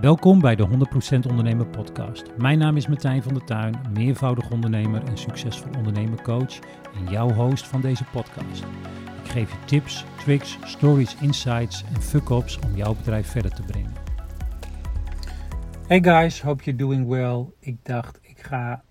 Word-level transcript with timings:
Welkom 0.00 0.40
bij 0.40 0.56
de 0.56 0.68
100% 0.68 1.28
Ondernemer 1.28 1.66
Podcast. 1.66 2.36
Mijn 2.36 2.58
naam 2.58 2.76
is 2.76 2.86
Martijn 2.86 3.22
van 3.22 3.34
der 3.34 3.44
Tuin, 3.44 3.74
meervoudig 3.92 4.50
ondernemer 4.50 5.04
en 5.04 5.18
succesvol 5.18 5.70
ondernemercoach 5.76 6.58
en 6.94 7.10
jouw 7.10 7.30
host 7.30 7.66
van 7.66 7.80
deze 7.80 8.04
podcast. 8.04 8.64
Ik 9.24 9.30
geef 9.30 9.50
je 9.50 9.64
tips, 9.64 10.04
tricks, 10.18 10.58
stories, 10.62 11.16
insights 11.20 11.84
en 11.94 12.02
fuck-ups 12.02 12.58
om 12.58 12.74
jouw 12.74 12.94
bedrijf 12.94 13.26
verder 13.26 13.54
te 13.54 13.62
brengen. 13.62 13.92
Hey 15.86 16.02
guys, 16.02 16.42
hope 16.42 16.64
you're 16.64 16.78
doing 16.78 17.08
well. 17.08 17.44
Ik 17.58 17.76
dacht, 17.82 18.18
ik 18.22 18.38
ga 18.38 18.82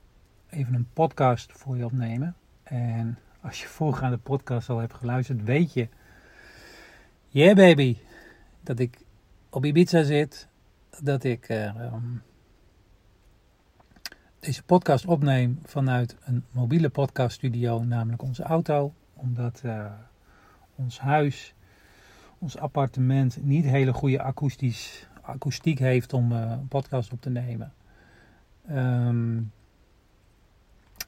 even 0.49 0.73
een 0.73 0.87
podcast 0.93 1.51
voor 1.51 1.77
je 1.77 1.85
opnemen. 1.85 2.35
En 2.63 3.17
als 3.41 3.61
je 3.61 3.67
voorgaande 3.67 4.17
podcast 4.17 4.69
al 4.69 4.77
hebt 4.77 4.93
geluisterd, 4.93 5.43
weet 5.43 5.73
je, 5.73 5.87
yeah 7.27 7.55
baby, 7.55 7.97
dat 8.63 8.79
ik 8.79 8.97
op 9.49 9.65
Ibiza 9.65 10.03
zit 10.03 10.47
dat 11.01 11.23
ik 11.23 11.49
uh, 11.49 11.93
deze 14.39 14.63
podcast 14.63 15.05
opneem 15.05 15.59
vanuit 15.63 16.15
een 16.23 16.43
mobiele 16.51 16.89
podcaststudio, 16.89 17.83
namelijk 17.83 18.21
onze 18.21 18.43
auto. 18.43 18.93
Omdat 19.13 19.61
uh, 19.65 19.91
ons 20.75 20.99
huis, 20.99 21.53
ons 22.37 22.57
appartement 22.57 23.37
niet 23.43 23.65
hele 23.65 23.93
goede 23.93 24.21
akoestisch, 24.21 25.07
akoestiek 25.21 25.79
heeft 25.79 26.13
om 26.13 26.31
uh, 26.31 26.39
een 26.39 26.67
podcast 26.67 27.13
op 27.13 27.21
te 27.21 27.29
nemen. 27.29 27.73
Um, 28.71 29.51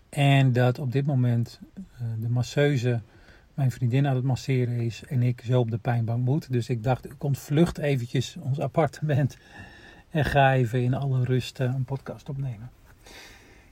en 0.10 0.54
dat 0.54 0.80
op 0.80 0.92
dit 0.92 1.06
moment 1.06 1.60
de 2.20 2.30
masseuse 2.30 3.02
mijn 3.58 3.72
vriendin 3.72 4.08
aan 4.08 4.16
het 4.16 4.24
masseren 4.24 4.76
is 4.76 5.04
en 5.08 5.24
ik 5.24 5.42
zo 5.46 5.60
op 5.60 5.72
de 5.72 5.78
pijnbank 5.78 6.26
moet. 6.26 6.52
Dus 6.52 6.70
ik 6.70 6.84
dacht, 6.84 7.06
ik 7.06 7.24
ontvlucht 7.24 7.78
eventjes 7.78 8.38
ons 8.40 8.60
appartement 8.60 9.38
en 10.10 10.26
ga 10.26 10.52
in 10.52 10.94
alle 10.94 11.24
rust 11.24 11.60
een 11.60 11.86
podcast 11.86 12.30
opnemen. 12.30 12.70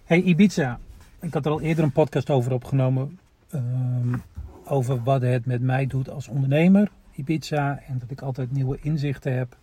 Hey 0.04 0.22
Ibiza, 0.22 0.80
ik 1.20 1.34
had 1.34 1.46
er 1.46 1.52
al 1.52 1.62
eerder 1.62 1.84
een 1.84 1.92
podcast 1.92 2.30
over 2.30 2.54
opgenomen. 2.54 3.20
Um, 3.54 4.22
over 4.66 5.04
wat 5.04 5.22
het 5.22 5.46
met 5.46 5.62
mij 5.62 5.88
doet 5.88 6.10
als 6.10 6.28
ondernemer, 6.28 6.92
Ibiza. 7.12 7.80
En 7.88 7.98
dat 7.98 8.12
ik 8.12 8.22
altijd 8.22 8.52
nieuwe 8.52 8.78
inzichten 8.82 9.34
heb. 9.34 9.58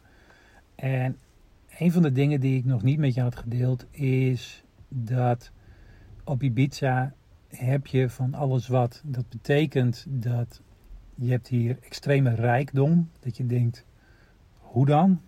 En 0.75 1.19
een 1.79 1.93
van 1.93 2.03
de 2.03 2.13
dingen 2.13 2.41
die 2.41 2.59
ik 2.59 2.65
nog 2.65 2.83
niet 2.83 2.99
met 2.99 3.15
je 3.15 3.21
had 3.21 3.37
gedeeld 3.37 3.87
is 3.91 4.65
dat 4.89 5.51
op 6.25 6.43
Ibiza 6.43 7.13
heb 7.49 7.87
je 7.87 8.11
van 8.11 8.35
alles 8.35 8.69
wat. 8.69 9.03
Dat 9.05 9.29
betekent 9.29 10.07
dat 10.09 10.61
je 11.15 11.31
hebt 11.31 11.49
hier 11.49 11.79
extreme 11.83 12.35
rijkdom. 12.35 13.11
Dat 13.21 13.37
je 13.37 13.47
denkt, 13.47 13.85
hoe 14.59 14.87
dan? 14.87 15.21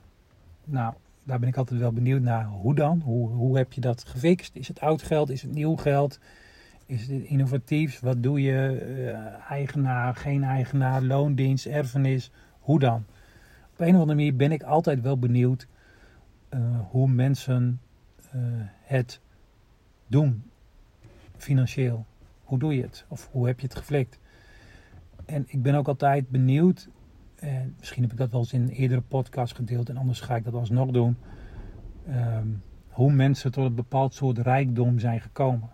Nou, 0.65 0.95
daar 1.25 1.39
ben 1.39 1.49
ik 1.49 1.57
altijd 1.57 1.81
wel 1.81 1.93
benieuwd 1.93 2.23
naar. 2.23 2.47
Hoe 2.47 2.75
dan? 2.75 3.01
Hoe, 3.01 3.31
hoe 3.31 3.57
heb 3.57 3.73
je 3.73 3.81
dat 3.81 4.05
gefixt? 4.05 4.57
Is 4.57 4.69
het 4.69 4.81
oud 4.81 5.03
geld? 5.03 5.31
Is 5.31 5.43
het 5.43 5.53
nieuw 5.53 5.77
geld? 5.77 6.19
Is 6.87 7.01
het 7.09 7.23
innovatief? 7.23 8.01
Wat 8.01 8.23
doe 8.23 8.43
je? 8.43 8.87
Uh, 8.97 9.51
eigenaar, 9.51 10.15
geen 10.17 10.45
eigenaar, 10.45 11.03
loondienst, 11.03 11.67
erfenis? 11.67 12.31
Hoe 12.61 12.79
dan? 12.79 13.05
Op 13.73 13.81
een 13.81 13.95
of 13.95 14.01
andere 14.01 14.15
manier 14.15 14.37
ben 14.37 14.53
ik 14.53 14.63
altijd 14.63 15.01
wel 15.01 15.19
benieuwd 15.19 15.67
uh, 16.51 16.61
hoe 16.91 17.09
mensen 17.09 17.81
uh, 18.35 18.43
het 18.83 19.21
doen, 20.07 20.43
financieel. 21.37 22.07
Hoe 22.45 22.59
doe 22.59 22.75
je 22.77 22.83
het? 22.83 23.05
Of 23.09 23.29
hoe 23.33 23.47
heb 23.47 23.61
je 23.61 23.67
het 23.67 23.77
geflikt? 23.77 24.19
En 25.25 25.45
ik 25.47 25.63
ben 25.63 25.75
ook 25.75 25.89
altijd 25.89 26.29
benieuwd 26.29 26.89
en 27.45 27.75
misschien 27.79 28.03
heb 28.03 28.13
ik 28.13 28.19
dat 28.19 28.31
wel 28.31 28.41
eens 28.41 28.53
in 28.53 28.63
een 28.63 28.69
eerdere 28.69 29.01
podcast 29.01 29.55
gedeeld 29.55 29.89
en 29.89 29.97
anders 29.97 30.21
ga 30.21 30.37
ik 30.37 30.45
dat 30.45 30.55
alsnog 30.55 30.91
doen. 30.91 31.17
Um, 32.09 32.63
hoe 32.89 33.13
mensen 33.13 33.53
tot 33.53 33.65
een 33.65 33.75
bepaald 33.75 34.15
soort 34.15 34.39
rijkdom 34.39 34.99
zijn 34.99 35.21
gekomen. 35.21 35.71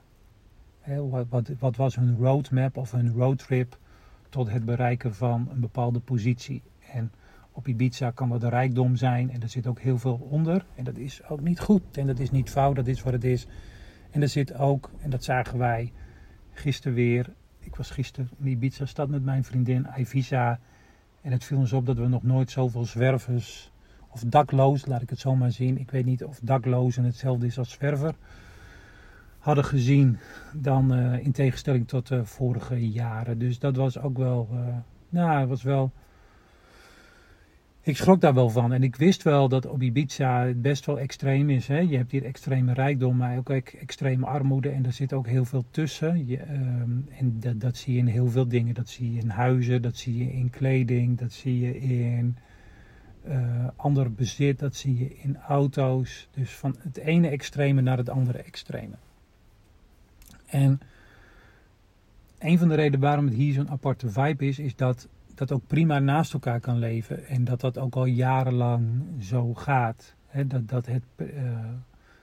Wat, 1.29 1.51
wat, 1.59 1.77
was 1.77 1.97
hun 1.97 2.17
roadmap 2.17 2.77
of 2.77 2.91
hun 2.93 3.13
roadtrip 3.13 3.79
tot 4.29 4.51
het 4.51 4.65
bereiken 4.65 5.15
van 5.15 5.49
een 5.53 5.61
bepaalde 5.61 6.01
positie. 6.01 6.63
En 6.93 7.13
op 7.53 7.69
Ibiza 7.69 8.11
kan 8.11 8.29
dat 8.29 8.41
de 8.41 8.49
rijkdom 8.49 8.97
zijn 8.97 9.31
en 9.31 9.43
er 9.43 9.49
zit 9.49 9.67
ook 9.67 9.81
heel 9.81 9.99
veel 9.99 10.27
onder. 10.31 10.67
En 10.75 10.85
dat 10.85 10.97
is 10.97 11.25
ook 11.29 11.41
niet 11.41 11.61
goed 11.61 11.97
en 11.97 12.07
dat 12.07 12.19
is 12.19 12.31
niet 12.31 12.51
fout, 12.51 12.77
dat 12.77 12.87
is 12.87 13.03
wat 13.03 13.13
het 13.13 13.25
is. 13.25 13.47
En 14.11 14.23
er 14.23 14.29
zit 14.29 14.55
ook, 14.55 14.91
en 15.01 15.11
dat 15.11 15.25
zagen 15.25 15.59
wij 15.59 15.93
gisteren 16.53 16.95
weer. 16.95 17.33
Ik 17.59 17.77
was 17.77 17.91
gisteren 17.91 18.31
in 18.39 18.47
Ibiza 18.47 18.87
stad 18.87 19.09
met 19.09 19.25
mijn 19.25 19.45
vriendin 19.45 19.87
Ivisa. 19.97 20.61
En 21.21 21.33
het 21.33 21.45
viel 21.45 21.59
ons 21.59 21.73
op 21.73 21.87
dat 21.87 21.97
we 21.97 22.09
nog 22.09 22.23
nooit 22.23 22.51
zoveel 22.51 22.85
zwervers, 22.85 23.71
of 24.09 24.23
dakloos, 24.27 24.87
laat 24.87 25.03
ik 25.03 25.11
het 25.11 25.19
zo 25.19 25.37
maar 25.37 25.53
zien. 25.53 25.79
Ik 25.79 25.91
weet 25.91 26.05
niet 26.05 26.25
of 26.25 26.41
daklozen 26.43 27.05
hetzelfde 27.05 27.47
is 27.47 27.59
als 27.59 27.71
zwerver. 27.71 28.15
Hadden 29.39 29.65
gezien 29.65 30.19
dan 30.53 30.95
uh, 30.95 31.25
in 31.25 31.33
tegenstelling 31.33 31.89
tot 31.89 32.07
de 32.07 32.25
vorige 32.25 32.91
jaren. 32.91 33.39
Dus 33.39 33.59
dat 33.59 33.77
was 33.77 33.99
ook 33.99 34.19
wel, 34.19 34.49
uh, 34.53 34.59
nou, 35.09 35.41
het 35.41 35.49
was 35.49 35.63
wel 35.63 35.93
ik 37.83 37.97
schrok 37.97 38.21
daar 38.21 38.35
wel 38.35 38.51
van. 38.51 38.73
En 38.73 38.83
ik 38.83 38.97
wist 38.97 39.23
wel 39.23 39.49
dat 39.49 39.67
op 39.67 39.83
Ibiza 39.83 40.45
het 40.47 40.63
best 40.63 40.87
wel 40.87 40.99
extreem 40.99 41.51
is. 41.51 41.67
Hè? 41.67 41.79
Je 41.79 41.97
hebt 41.97 42.11
hier 42.11 42.25
extreme 42.25 42.73
rijkdom, 42.73 43.17
maar 43.17 43.39
ook 43.39 43.49
extreme 43.49 44.27
armoede. 44.27 44.69
En 44.69 44.87
er 44.87 44.93
zit 44.93 45.13
ook 45.13 45.27
heel 45.27 45.45
veel 45.45 45.65
tussen. 45.71 46.27
Je, 46.27 46.41
um, 46.41 47.09
en 47.19 47.41
dat, 47.41 47.61
dat 47.61 47.77
zie 47.77 47.93
je 47.93 47.99
in 47.99 48.07
heel 48.07 48.29
veel 48.29 48.49
dingen. 48.49 48.75
Dat 48.75 48.89
zie 48.89 49.13
je 49.13 49.21
in 49.21 49.29
huizen, 49.29 49.83
dat 49.83 49.97
zie 49.97 50.17
je 50.19 50.33
in 50.33 50.51
kleding, 50.51 51.19
dat 51.19 51.33
zie 51.33 51.61
je 51.61 51.81
in 51.81 52.37
uh, 53.29 53.69
ander 53.77 54.13
bezit, 54.13 54.59
dat 54.59 54.75
zie 54.75 54.99
je 54.99 55.17
in 55.23 55.37
auto's. 55.37 56.29
Dus 56.31 56.51
van 56.51 56.77
het 56.79 56.97
ene 56.97 57.29
extreme 57.29 57.81
naar 57.81 57.99
het 57.99 58.09
andere 58.09 58.39
extreme. 58.39 58.95
En 60.47 60.81
een 62.39 62.59
van 62.59 62.69
de 62.69 62.75
redenen 62.75 63.01
waarom 63.01 63.25
het 63.25 63.35
hier 63.35 63.53
zo'n 63.53 63.71
aparte 63.71 64.11
vibe 64.11 64.47
is, 64.47 64.59
is 64.59 64.77
dat 64.77 65.09
dat 65.41 65.53
ook 65.53 65.67
prima 65.67 65.99
naast 65.99 66.33
elkaar 66.33 66.61
kan 66.61 66.79
leven. 66.79 67.27
En 67.27 67.45
dat 67.45 67.61
dat 67.61 67.79
ook 67.79 67.95
al 67.95 68.05
jarenlang 68.05 69.03
zo 69.21 69.55
gaat. 69.55 70.15
dat, 70.47 70.69
dat, 70.69 70.87
het, 70.87 71.05
uh, 71.17 71.59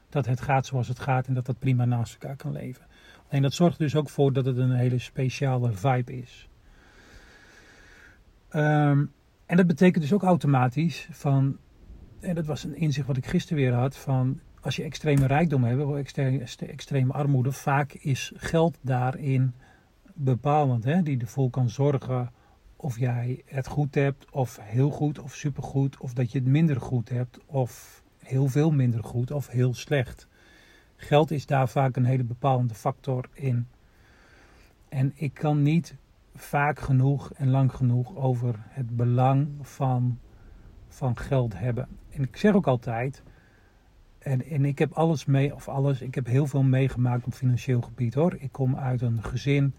dat 0.09 0.25
het 0.25 0.41
gaat 0.41 0.66
zoals 0.66 0.88
het 0.88 1.00
gaat 1.00 1.27
en 1.27 1.33
dat 1.33 1.45
dat 1.45 1.59
prima 1.59 1.85
naast 1.85 2.13
elkaar 2.13 2.35
kan 2.35 2.51
leven. 2.51 2.85
En 3.27 3.41
dat 3.41 3.53
zorgt 3.53 3.77
dus 3.77 3.95
ook 3.95 4.09
voor 4.09 4.33
dat 4.33 4.45
het 4.45 4.57
een 4.57 4.72
hele 4.72 5.00
speciale 5.00 5.72
vibe 5.72 6.17
is. 6.17 6.50
Um, 8.51 9.11
en 9.45 9.57
dat 9.57 9.67
betekent 9.67 10.03
dus 10.03 10.13
ook 10.13 10.23
automatisch 10.23 11.07
van, 11.11 11.57
en 12.19 12.35
dat 12.35 12.45
was 12.45 12.63
een 12.63 12.75
inzicht 12.75 13.07
wat 13.07 13.17
ik 13.17 13.25
gisteren 13.25 13.63
weer 13.63 13.73
had, 13.73 13.97
van 13.97 14.39
als 14.61 14.75
je 14.75 14.83
extreme 14.83 15.27
rijkdom 15.27 15.63
hebt, 15.63 15.83
of 15.83 15.95
extreme, 15.95 16.45
extreme 16.59 17.13
armoede, 17.13 17.51
vaak 17.51 17.94
is 17.94 18.31
geld 18.35 18.77
daarin 18.81 19.53
bepalend, 20.13 20.83
hè, 20.83 21.03
die 21.03 21.19
ervoor 21.19 21.50
kan 21.50 21.69
zorgen 21.69 22.31
of 22.77 22.99
jij 22.99 23.41
het 23.45 23.67
goed 23.67 23.95
hebt, 23.95 24.31
of 24.31 24.59
heel 24.61 24.89
goed, 24.89 25.19
of 25.19 25.35
supergoed, 25.35 25.97
of 25.97 26.13
dat 26.13 26.31
je 26.31 26.39
het 26.39 26.47
minder 26.47 26.81
goed 26.81 27.09
hebt, 27.09 27.39
of 27.45 28.03
heel 28.19 28.47
veel 28.47 28.71
minder 28.71 29.03
goed, 29.03 29.31
of 29.31 29.47
heel 29.47 29.73
slecht. 29.73 30.27
Geld 30.95 31.31
is 31.31 31.45
daar 31.45 31.69
vaak 31.69 31.95
een 31.95 32.05
hele 32.05 32.23
bepalende 32.23 32.73
factor 32.73 33.29
in. 33.33 33.67
En 34.89 35.11
ik 35.15 35.33
kan 35.33 35.61
niet 35.61 35.95
vaak 36.35 36.79
genoeg 36.79 37.33
en 37.33 37.49
lang 37.49 37.73
genoeg 37.73 38.15
over 38.15 38.55
het 38.69 38.95
belang 38.95 39.47
van, 39.61 40.19
van 40.88 41.17
geld 41.17 41.59
hebben. 41.59 41.88
En 42.09 42.23
ik 42.23 42.38
zeg 42.38 42.53
ook 42.53 42.67
altijd, 42.67 43.23
en, 44.19 44.45
en 44.45 44.65
ik 44.65 44.79
heb 44.79 44.91
alles 44.91 45.25
mee, 45.25 45.55
of 45.55 45.67
alles, 45.67 46.01
ik 46.01 46.15
heb 46.15 46.25
heel 46.25 46.47
veel 46.47 46.63
meegemaakt 46.63 47.25
op 47.25 47.33
financieel 47.33 47.81
gebied 47.81 48.13
hoor. 48.13 48.35
Ik 48.39 48.51
kom 48.51 48.75
uit 48.75 49.01
een 49.01 49.23
gezin 49.23 49.75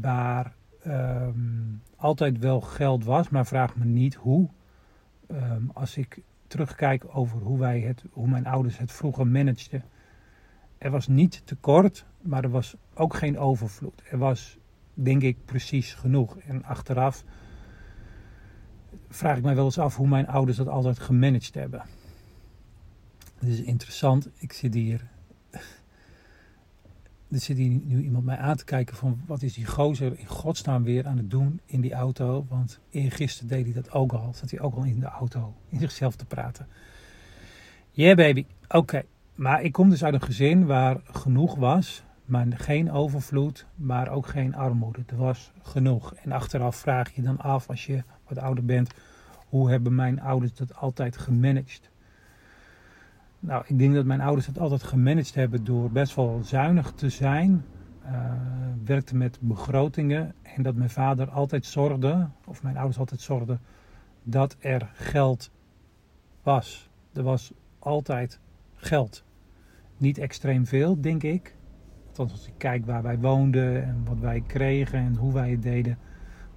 waar 0.00 0.54
um, 0.86 1.82
altijd 1.96 2.38
wel 2.38 2.60
geld 2.60 3.04
was, 3.04 3.28
maar 3.28 3.46
vraag 3.46 3.76
me 3.76 3.84
niet 3.84 4.14
hoe. 4.14 4.48
Um, 5.32 5.70
als 5.74 5.96
ik 5.96 6.22
terugkijk 6.46 7.04
over 7.16 7.38
hoe, 7.38 7.58
wij 7.58 7.80
het, 7.80 8.04
hoe 8.10 8.28
mijn 8.28 8.46
ouders 8.46 8.78
het 8.78 8.92
vroeger 8.92 9.26
manageden. 9.26 9.84
Er 10.78 10.90
was 10.90 11.08
niet 11.08 11.42
tekort, 11.44 12.06
maar 12.20 12.44
er 12.44 12.50
was 12.50 12.76
ook 12.94 13.14
geen 13.14 13.38
overvloed. 13.38 14.02
Er 14.10 14.18
was, 14.18 14.58
denk 14.94 15.22
ik, 15.22 15.44
precies 15.44 15.94
genoeg. 15.94 16.38
En 16.38 16.64
achteraf 16.64 17.24
vraag 19.08 19.36
ik 19.36 19.42
mij 19.42 19.54
wel 19.54 19.64
eens 19.64 19.78
af 19.78 19.96
hoe 19.96 20.08
mijn 20.08 20.28
ouders 20.28 20.56
dat 20.56 20.68
altijd 20.68 20.98
gemanaged 20.98 21.54
hebben. 21.54 21.82
Het 23.38 23.48
is 23.48 23.60
interessant. 23.62 24.28
Ik 24.36 24.52
zit 24.52 24.74
hier 24.74 25.08
er 27.30 27.40
zit 27.40 27.56
hier 27.56 27.80
nu 27.84 28.02
iemand 28.02 28.24
mij 28.24 28.36
aan 28.36 28.56
te 28.56 28.64
kijken 28.64 28.96
van 28.96 29.20
wat 29.26 29.42
is 29.42 29.54
die 29.54 29.66
gozer 29.66 30.18
in 30.18 30.26
godsnaam 30.26 30.82
weer 30.82 31.06
aan 31.06 31.16
het 31.16 31.30
doen 31.30 31.60
in 31.66 31.80
die 31.80 31.92
auto. 31.92 32.46
Want 32.48 32.80
eergisteren 32.90 33.48
deed 33.48 33.64
hij 33.64 33.74
dat 33.74 33.92
ook 33.92 34.12
al. 34.12 34.34
Zat 34.34 34.50
hij 34.50 34.60
ook 34.60 34.74
al 34.74 34.84
in 34.84 35.00
de 35.00 35.06
auto 35.06 35.54
in 35.68 35.78
zichzelf 35.78 36.16
te 36.16 36.24
praten. 36.24 36.68
Yeah 37.90 38.16
baby, 38.16 38.46
oké. 38.68 39.02
Maar 39.34 39.62
ik 39.62 39.72
kom 39.72 39.90
dus 39.90 40.04
uit 40.04 40.14
een 40.14 40.22
gezin 40.22 40.66
waar 40.66 41.00
genoeg 41.04 41.54
was. 41.54 42.02
Maar 42.24 42.46
geen 42.54 42.92
overvloed, 42.92 43.66
maar 43.74 44.08
ook 44.08 44.26
geen 44.26 44.54
armoede. 44.54 45.02
Er 45.06 45.16
was 45.16 45.52
genoeg. 45.62 46.14
En 46.14 46.32
achteraf 46.32 46.76
vraag 46.76 47.14
je 47.14 47.22
dan 47.22 47.38
af 47.38 47.68
als 47.68 47.86
je 47.86 48.02
wat 48.28 48.38
ouder 48.38 48.64
bent. 48.64 48.90
Hoe 49.48 49.70
hebben 49.70 49.94
mijn 49.94 50.20
ouders 50.20 50.54
dat 50.54 50.76
altijd 50.76 51.16
gemanaged? 51.16 51.90
Nou, 53.46 53.64
ik 53.66 53.78
denk 53.78 53.94
dat 53.94 54.04
mijn 54.04 54.20
ouders 54.20 54.46
het 54.46 54.58
altijd 54.58 54.82
gemanaged 54.82 55.34
hebben 55.34 55.64
door 55.64 55.90
best 55.90 56.14
wel 56.14 56.40
zuinig 56.42 56.92
te 56.92 57.08
zijn. 57.08 57.64
Uh, 58.04 58.32
werkte 58.84 59.16
met 59.16 59.38
begrotingen 59.40 60.34
en 60.42 60.62
dat 60.62 60.74
mijn 60.74 60.90
vader 60.90 61.30
altijd 61.30 61.66
zorgde, 61.66 62.28
of 62.44 62.62
mijn 62.62 62.76
ouders 62.76 62.98
altijd 62.98 63.20
zorgden, 63.20 63.60
dat 64.22 64.56
er 64.58 64.90
geld 64.92 65.50
was. 66.42 66.90
Er 67.12 67.22
was 67.22 67.52
altijd 67.78 68.40
geld. 68.74 69.24
Niet 69.96 70.18
extreem 70.18 70.66
veel, 70.66 71.00
denk 71.00 71.22
ik. 71.22 71.56
Althans, 72.06 72.32
als 72.32 72.46
ik 72.46 72.54
kijk 72.56 72.86
waar 72.86 73.02
wij 73.02 73.18
woonden 73.18 73.84
en 73.84 74.04
wat 74.04 74.18
wij 74.18 74.40
kregen 74.46 74.98
en 74.98 75.16
hoe 75.16 75.32
wij 75.32 75.50
het 75.50 75.62
deden, 75.62 75.98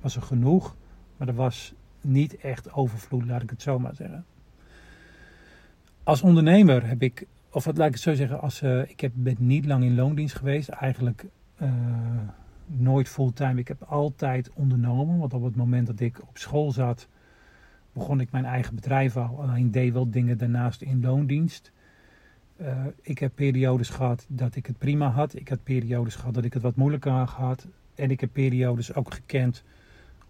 was 0.01 0.15
er 0.15 0.21
genoeg. 0.21 0.75
Maar 1.17 1.27
er 1.27 1.35
was 1.35 1.73
niet 2.01 2.37
echt 2.37 2.73
overvloed, 2.73 3.25
laat 3.25 3.41
ik 3.41 3.49
het 3.49 3.61
zo 3.61 3.79
maar 3.79 3.95
zeggen. 3.95 4.25
Als 6.07 6.21
ondernemer 6.21 6.87
heb 6.87 7.01
ik, 7.01 7.25
of 7.51 7.65
laat 7.65 7.87
ik 7.87 7.93
het 7.93 7.99
zo 7.99 8.13
zeggen, 8.13 8.41
als, 8.41 8.61
uh, 8.61 8.89
ik 8.89 8.99
heb, 8.99 9.11
ben 9.15 9.35
niet 9.39 9.65
lang 9.65 9.83
in 9.83 9.95
loondienst 9.95 10.35
geweest. 10.35 10.69
Eigenlijk 10.69 11.25
uh, 11.61 11.69
nooit 12.65 13.09
fulltime. 13.09 13.59
Ik 13.59 13.67
heb 13.67 13.83
altijd 13.83 14.49
ondernomen. 14.53 15.17
Want 15.17 15.33
op 15.33 15.43
het 15.43 15.55
moment 15.55 15.87
dat 15.87 15.99
ik 15.99 16.21
op 16.21 16.37
school 16.37 16.71
zat, 16.71 17.07
begon 17.93 18.19
ik 18.19 18.31
mijn 18.31 18.45
eigen 18.45 18.75
bedrijf 18.75 19.17
al. 19.17 19.41
Alleen 19.41 19.71
deed 19.71 19.93
wel 19.93 20.09
dingen 20.09 20.37
daarnaast 20.37 20.81
in 20.81 21.01
loondienst. 21.01 21.71
Uh, 22.61 22.85
ik 23.01 23.19
heb 23.19 23.31
periodes 23.35 23.89
gehad 23.89 24.25
dat 24.27 24.55
ik 24.55 24.65
het 24.65 24.77
prima 24.77 25.09
had. 25.09 25.35
Ik 25.35 25.47
heb 25.47 25.59
periodes 25.63 26.15
gehad 26.15 26.33
dat 26.33 26.45
ik 26.45 26.53
het 26.53 26.61
wat 26.61 26.75
moeilijker 26.75 27.11
had 27.11 27.29
gehad. 27.29 27.67
En 27.95 28.11
ik 28.11 28.19
heb 28.19 28.29
periodes 28.33 28.93
ook 28.93 29.13
gekend 29.13 29.63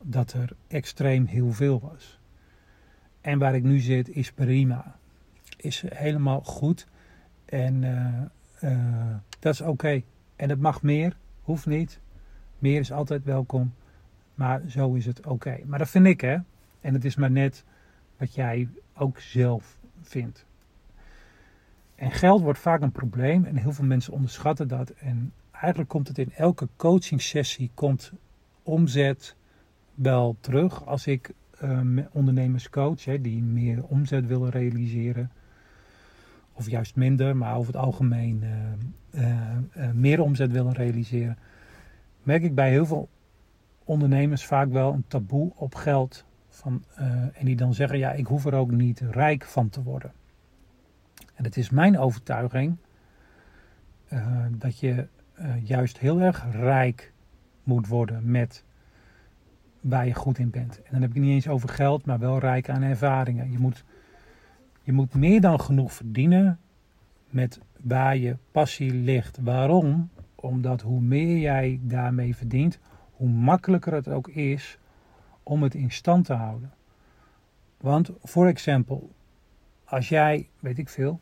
dat 0.01 0.33
er 0.33 0.49
extreem 0.67 1.25
heel 1.25 1.51
veel 1.51 1.79
was. 1.79 2.19
En 3.21 3.39
waar 3.39 3.55
ik 3.55 3.63
nu 3.63 3.79
zit 3.79 4.09
is 4.09 4.31
prima. 4.31 4.95
Is 5.57 5.83
helemaal 5.87 6.41
goed. 6.41 6.87
En 7.45 7.81
uh, 7.81 8.71
uh, 8.71 9.15
dat 9.39 9.53
is 9.53 9.61
oké. 9.61 10.01
En 10.35 10.49
het 10.49 10.59
mag 10.59 10.81
meer, 10.81 11.17
hoeft 11.41 11.65
niet. 11.65 11.99
Meer 12.59 12.79
is 12.79 12.91
altijd 12.91 13.23
welkom. 13.23 13.73
Maar 14.35 14.61
zo 14.67 14.93
is 14.93 15.05
het 15.05 15.25
oké. 15.25 15.57
Maar 15.65 15.79
dat 15.79 15.89
vind 15.89 16.05
ik 16.05 16.21
hè. 16.21 16.37
En 16.81 16.93
het 16.93 17.05
is 17.05 17.15
maar 17.15 17.31
net 17.31 17.63
wat 18.17 18.35
jij 18.35 18.69
ook 18.93 19.19
zelf 19.19 19.79
vindt. 20.01 20.45
En 21.95 22.11
geld 22.11 22.41
wordt 22.41 22.59
vaak 22.59 22.81
een 22.81 22.91
probleem 22.91 23.45
en 23.45 23.55
heel 23.55 23.71
veel 23.71 23.85
mensen 23.85 24.13
onderschatten 24.13 24.67
dat. 24.67 24.89
En 24.89 25.33
eigenlijk 25.51 25.89
komt 25.89 26.07
het 26.07 26.17
in 26.17 26.31
elke 26.33 26.67
coaching 26.75 27.21
sessie 27.21 27.71
komt 27.73 28.11
omzet 28.63 29.35
wel 29.95 30.37
terug. 30.39 30.85
Als 30.85 31.07
ik 31.07 31.31
uh, 31.63 32.05
ondernemers 32.11 32.69
coach 32.69 33.05
hè, 33.05 33.21
die 33.21 33.43
meer 33.43 33.83
omzet 33.83 34.27
willen 34.27 34.49
realiseren. 34.49 35.31
Of 36.57 36.69
juist 36.69 36.95
minder, 36.95 37.37
maar 37.37 37.55
over 37.55 37.73
het 37.73 37.81
algemeen 37.81 38.43
uh, 39.13 39.23
uh, 39.23 39.91
meer 39.93 40.21
omzet 40.21 40.51
willen 40.51 40.73
realiseren. 40.73 41.37
Merk 42.23 42.43
ik 42.43 42.55
bij 42.55 42.69
heel 42.69 42.85
veel 42.85 43.09
ondernemers 43.83 44.45
vaak 44.45 44.71
wel 44.71 44.93
een 44.93 45.05
taboe 45.07 45.51
op 45.55 45.75
geld. 45.75 46.25
Van, 46.47 46.83
en 47.33 47.45
die 47.45 47.55
dan 47.55 47.73
zeggen, 47.73 47.97
ja, 47.97 48.11
ik 48.11 48.25
hoef 48.25 48.45
er 48.45 48.53
ook 48.53 48.71
niet 48.71 48.99
rijk 48.99 49.43
van 49.43 49.69
te 49.69 49.83
worden. 49.83 50.11
En 51.35 51.43
het 51.43 51.57
is 51.57 51.69
mijn 51.69 51.99
overtuiging 51.99 52.77
dat 54.49 54.79
je 54.79 55.07
juist 55.63 55.97
heel 55.97 56.21
erg 56.21 56.45
rijk 56.51 57.13
moet 57.63 57.87
worden 57.87 58.31
met 58.31 58.63
waar 59.81 60.07
je 60.07 60.13
goed 60.13 60.37
in 60.37 60.49
bent. 60.49 60.77
En 60.77 60.91
dan 60.91 61.01
heb 61.01 61.09
ik 61.09 61.15
het 61.15 61.25
niet 61.25 61.33
eens 61.33 61.47
over 61.47 61.69
geld, 61.69 62.05
maar 62.05 62.19
wel 62.19 62.39
rijk 62.39 62.69
aan 62.69 62.81
ervaringen. 62.81 63.51
Je 63.51 63.59
moet, 63.59 63.83
je 64.87 64.93
moet 64.93 65.13
meer 65.13 65.41
dan 65.41 65.59
genoeg 65.59 65.93
verdienen 65.93 66.59
met 67.29 67.59
waar 67.81 68.17
je 68.17 68.37
passie 68.51 68.93
ligt. 68.93 69.37
Waarom? 69.41 70.09
Omdat 70.35 70.81
hoe 70.81 71.01
meer 71.01 71.37
jij 71.37 71.79
daarmee 71.81 72.35
verdient, 72.35 72.79
hoe 73.11 73.29
makkelijker 73.29 73.93
het 73.93 74.07
ook 74.07 74.27
is 74.27 74.77
om 75.43 75.63
het 75.63 75.75
in 75.75 75.91
stand 75.91 76.25
te 76.25 76.33
houden. 76.33 76.73
Want, 77.77 78.11
voor 78.23 78.47
example, 78.47 79.01
als 79.83 80.09
jij, 80.09 80.49
weet 80.59 80.77
ik 80.77 80.89
veel, 80.89 81.19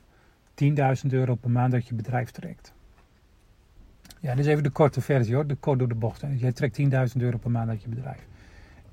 10.000 0.63 0.75
euro 1.09 1.35
per 1.35 1.51
maand 1.51 1.71
dat 1.71 1.87
je 1.87 1.95
bedrijf 1.95 2.31
trekt. 2.31 2.73
Ja, 4.19 4.35
dit 4.35 4.45
is 4.45 4.51
even 4.51 4.63
de 4.63 4.69
korte 4.69 5.01
versie 5.01 5.35
hoor, 5.35 5.47
de 5.47 5.55
kort 5.55 5.79
door 5.79 5.87
de 5.87 5.95
bocht. 5.95 6.23
Jij 6.35 6.51
trekt 6.51 6.79
10.000 6.81 6.87
euro 7.17 7.37
per 7.37 7.51
maand 7.51 7.69
uit 7.69 7.81
je 7.81 7.89
bedrijf. 7.89 8.27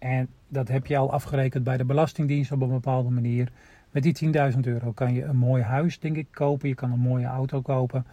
En 0.03 0.29
dat 0.49 0.69
heb 0.69 0.87
je 0.87 0.97
al 0.97 1.13
afgerekend 1.13 1.65
bij 1.65 1.77
de 1.77 1.85
Belastingdienst 1.85 2.53
op 2.53 2.61
een 2.61 2.69
bepaalde 2.69 3.11
manier. 3.11 3.53
Met 3.91 4.03
die 4.03 4.33
10.000 4.53 4.59
euro 4.61 4.93
kan 4.93 5.15
je 5.15 5.25
een 5.25 5.37
mooi 5.37 5.63
huis, 5.63 5.99
denk 5.99 6.17
ik, 6.17 6.27
kopen. 6.31 6.69
Je 6.69 6.75
kan 6.75 6.93
een 6.93 6.99
mooie 6.99 7.27
auto 7.27 7.61
kopen. 7.61 8.07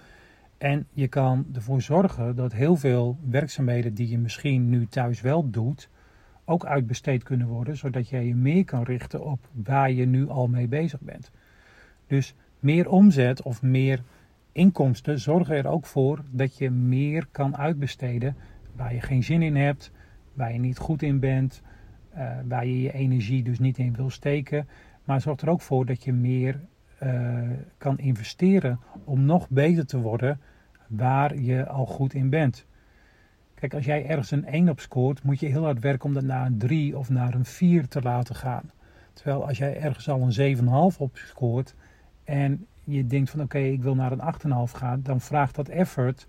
En 0.58 0.88
je 0.94 1.08
kan 1.08 1.46
ervoor 1.54 1.82
zorgen 1.82 2.36
dat 2.36 2.54
heel 2.54 2.76
veel 2.76 3.18
werkzaamheden 3.30 3.94
die 3.94 4.10
je 4.10 4.18
misschien 4.18 4.70
nu 4.70 4.88
thuis 4.88 5.22
wel 5.22 5.50
doet, 5.50 5.90
ook 6.46 6.66
uitbesteed 6.66 7.24
kunnen 7.24 7.48
worden. 7.48 7.78
Zodat 7.78 8.10
jij 8.10 8.26
je 8.26 8.36
meer 8.36 8.66
kan 8.66 8.84
richten 8.84 9.24
op 9.24 9.40
waar 9.52 9.92
je 9.92 10.06
nu 10.06 10.28
al 10.28 10.48
mee 10.48 10.68
bezig 10.68 11.02
bent. 11.02 11.32
Dus 12.08 12.36
meer 12.60 12.90
omzet 12.90 13.42
of 13.42 13.62
meer 13.62 14.04
inkomsten 14.52 15.20
zorgen 15.20 15.56
er 15.56 15.68
ook 15.68 15.86
voor 15.86 16.24
dat 16.32 16.58
je 16.58 16.70
meer 16.70 17.28
kan 17.32 17.58
uitbesteden 17.58 18.36
waar 18.76 18.94
je 18.94 19.02
geen 19.02 19.24
zin 19.24 19.42
in 19.42 19.56
hebt, 19.56 19.92
waar 20.34 20.54
je 20.54 20.60
niet 20.60 20.78
goed 20.78 21.02
in 21.02 21.20
bent, 21.20 21.62
uh, 22.18 22.32
waar 22.48 22.66
je 22.66 22.82
je 22.82 22.94
energie 22.94 23.44
dus 23.44 23.60
niet 23.60 23.78
in 23.78 23.96
wil 23.96 24.10
steken. 24.10 24.68
Maar 25.04 25.22
zorgt 25.22 25.42
er 25.42 25.50
ook 25.50 25.62
voor 25.62 25.86
dat 25.86 26.04
je 26.04 26.14
meer 26.14 26.60
uh, 27.04 27.50
kan 27.78 27.98
investeren 27.98 28.80
om 29.04 29.26
nog 29.26 29.50
beter 29.50 29.86
te 29.86 30.00
worden 30.00 30.40
waar 30.88 31.38
je 31.38 31.68
al 31.68 31.86
goed 31.86 32.14
in 32.14 32.30
bent. 32.30 32.66
Kijk, 33.54 33.74
als 33.74 33.86
jij 33.86 34.06
ergens 34.06 34.32
een 34.32 34.46
1 34.46 34.70
op 34.70 34.80
scoort, 34.80 35.24
moet 35.24 35.40
je 35.40 35.48
heel 35.48 35.64
hard 35.64 35.80
werken 35.80 36.06
om 36.06 36.14
dat 36.14 36.24
naar 36.24 36.46
een 36.46 36.58
3 36.58 36.98
of 36.98 37.10
naar 37.10 37.34
een 37.34 37.46
4 37.46 37.88
te 37.88 38.02
laten 38.02 38.36
gaan. 38.36 38.72
Terwijl 39.14 39.48
als 39.48 39.58
jij 39.58 39.82
ergens 39.82 40.10
al 40.10 40.22
een 40.22 40.58
7,5 40.94 40.98
op 40.98 41.18
scoort, 41.18 41.76
en 42.24 42.66
je 42.84 43.08
denkt 43.08 43.30
van 43.30 43.42
oké, 43.42 43.58
ik 43.58 43.82
wil 43.82 43.96
naar 43.96 44.12
een 44.12 44.34
8,5 44.68 44.74
gaan, 44.74 45.02
dan 45.04 45.22
vraagt 45.22 45.56
dat 45.56 45.68
effort. 45.68 46.28